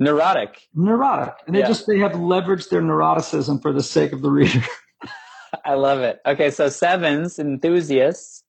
[0.00, 0.68] Neurotic.
[0.74, 1.66] neurotic, and they Yeah.
[1.66, 4.60] just they have leveraged their neuroticism for the sake of the reader.
[5.64, 6.20] I love it.
[6.26, 8.42] Okay, so sevens, enthusiasts.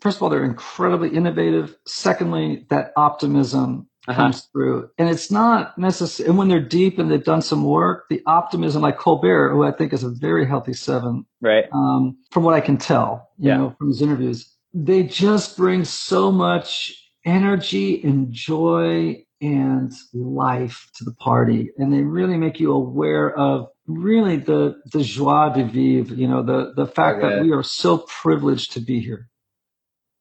[0.00, 1.76] First of all, they're incredibly innovative.
[1.86, 4.22] Secondly, that optimism Uh-huh.
[4.22, 6.28] comes through, and it's not necessary.
[6.28, 9.72] And when they're deep and they've done some work, the optimism, like Colbert, who I
[9.72, 11.64] think is a very healthy seven, Right.
[11.72, 13.56] um, from what I can tell, you Yeah.
[13.58, 16.92] know, from his interviews, they just bring so much
[17.24, 21.70] energy and joy and life to the party.
[21.78, 26.42] And they really make you aware of really the, the joie de vivre, you know,
[26.42, 27.28] the, the fact Okay.
[27.36, 29.28] that we are so privileged to be here.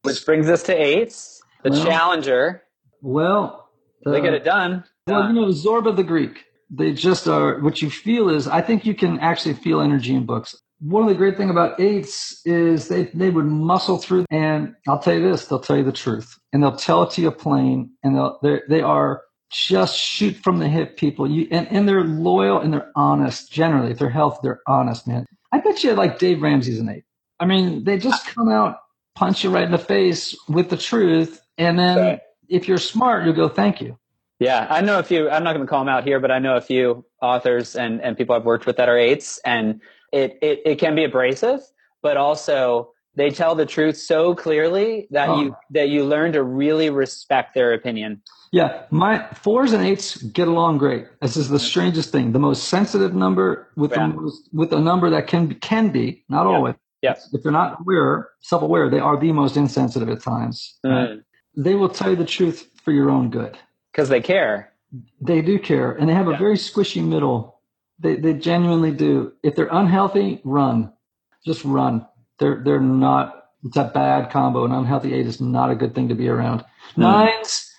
[0.03, 2.63] Which brings us to eights, the Well- challenger.
[3.01, 3.69] Well,
[4.05, 4.83] They uh, get it done.
[5.07, 6.45] Well, you know, Zorba the Greek.
[6.69, 7.59] They just are.
[7.59, 10.55] What you feel is, I think you can actually feel energy in books.
[10.85, 14.99] One of the great thing about eights is they they would muscle through, and I'll
[14.99, 17.91] tell you this: they'll tell you the truth, and they'll tell it to you plain,
[18.03, 21.29] and they'll they they are just shoot from the hip people.
[21.29, 23.51] You and, and they're loyal and they're honest.
[23.51, 25.25] Generally, if they're healthy, they're honest, man.
[25.53, 27.03] I bet you like Dave Ramsey's an eight.
[27.39, 28.77] I mean, they just come out,
[29.15, 32.19] punch you right in the face with the truth, and then Right.
[32.49, 33.97] if you're smart, you'll go, "Thank you."
[34.39, 35.29] Yeah, I know a few.
[35.29, 38.01] I'm not going to call them out here, but I know a few authors and,
[38.01, 39.79] and people I've worked with that are eights, and
[40.13, 41.59] it, it, it can be abrasive,
[42.01, 45.41] but also they tell the truth so clearly that Oh.
[45.41, 48.21] you that you learn to really respect their opinion.
[48.51, 51.07] Yeah, my fours and eights get along great.
[51.21, 52.31] This is the strangest thing.
[52.31, 54.07] The most sensitive number with Yeah.
[54.07, 56.55] the most, with a number that can be, can be not Yeah.
[56.55, 56.75] always.
[57.01, 57.15] Yeah.
[57.33, 60.77] If they're not aware, self-aware, they are the most insensitive at times.
[60.85, 61.23] Mm.
[61.57, 63.57] They will tell you the truth for your own good.
[63.91, 64.71] Because they care.
[65.19, 67.52] They do care, and they have a very squishy middle.
[67.99, 69.33] They they genuinely do.
[69.43, 70.93] If they're unhealthy, run.
[71.45, 72.05] Just run.
[72.39, 73.45] They're they're not.
[73.63, 74.65] It's a bad combo.
[74.65, 76.65] An unhealthy eight is not a good thing to be around.
[76.95, 77.01] Hmm.
[77.01, 77.69] Nines.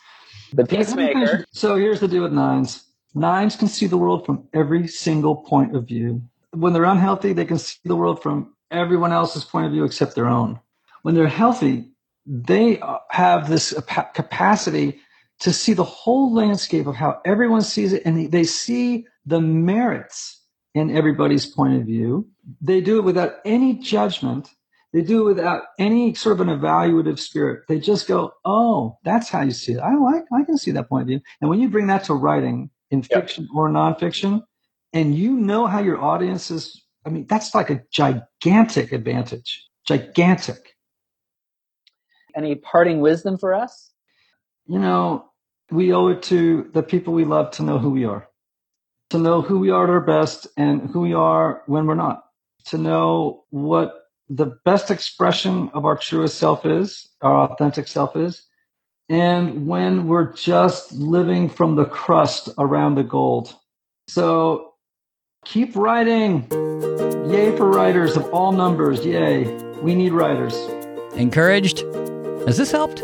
[0.52, 1.44] The peacemaker.
[1.52, 2.84] So here's the deal with nines.
[3.14, 6.22] Nines can see the world from every single point of view.
[6.52, 10.14] When they're unhealthy, they can see the world from everyone else's point of view except
[10.14, 10.60] their own.
[11.02, 11.90] When they're healthy,
[12.26, 13.74] they have this
[14.14, 15.00] capacity
[15.40, 20.42] to see the whole landscape of how everyone sees it, and they see the merits
[20.74, 22.28] in everybody's point of view.
[22.60, 24.50] They do it without any judgment.
[24.92, 27.64] They do it without any sort of an evaluative spirit.
[27.68, 29.80] They just go, "Oh, that's how you see it.
[29.80, 30.24] I like.
[30.32, 33.02] I can see that point of view." And when you bring that to writing in
[33.02, 34.42] fiction or nonfiction,
[34.92, 39.68] and you know how your audience is, I mean, that's like a gigantic advantage.
[39.86, 40.76] Gigantic.
[42.36, 43.92] Any parting wisdom for us?
[44.66, 45.26] You know,
[45.70, 48.28] we owe it to the people we love to know who we are,
[49.14, 52.24] to know who we are at our best and who we are when we're not,
[52.64, 58.44] to know what the best expression of our truest self is, our authentic self is,
[59.08, 63.54] and when we're just living from the crust around the gold.
[64.08, 64.72] So
[65.44, 66.48] keep writing.
[67.30, 69.06] Yay for writers of all numbers.
[69.06, 69.44] Yay.
[69.80, 70.56] We need writers.
[71.14, 71.84] Encouraged?
[72.48, 73.00] Has this helped?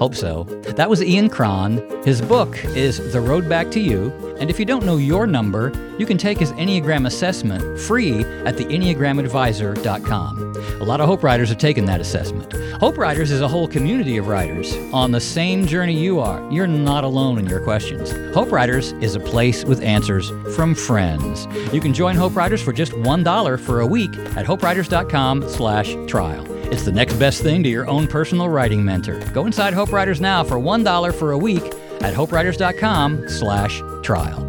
[0.00, 0.44] Hope so.
[0.76, 1.76] That was Ian Cron.
[2.04, 4.10] His book is The Road Back to You.
[4.40, 8.56] And if you don't know your number, you can take his Enneagram assessment free at
[8.56, 10.56] the EnneagramAdvisor.com.
[10.80, 12.50] A lot of Hope Writers have taken that assessment.
[12.80, 16.50] Hope Writers is a whole community of writers on the same journey you are.
[16.50, 18.10] You're not alone in your questions.
[18.34, 21.46] Hope Writers is a place with answers from friends.
[21.74, 26.46] You can join Hope Writers for just $1 for a week at hopewriters.com slash trial.
[26.70, 29.20] It's the next best thing to your own personal writing mentor.
[29.32, 31.64] Go inside Hope Writers now for $1 for a week
[32.00, 34.46] at hopewriters.com slash trial.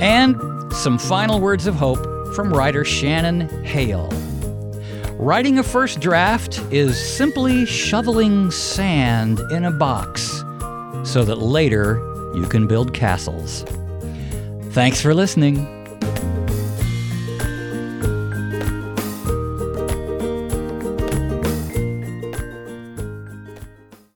[0.00, 0.40] And
[0.72, 4.08] some final words of hope from writer Shannon Hale.
[5.18, 10.44] Writing a first draft is simply shoveling sand in a box
[11.04, 11.96] so that later
[12.34, 13.64] you can build castles.
[14.70, 15.75] Thanks for listening.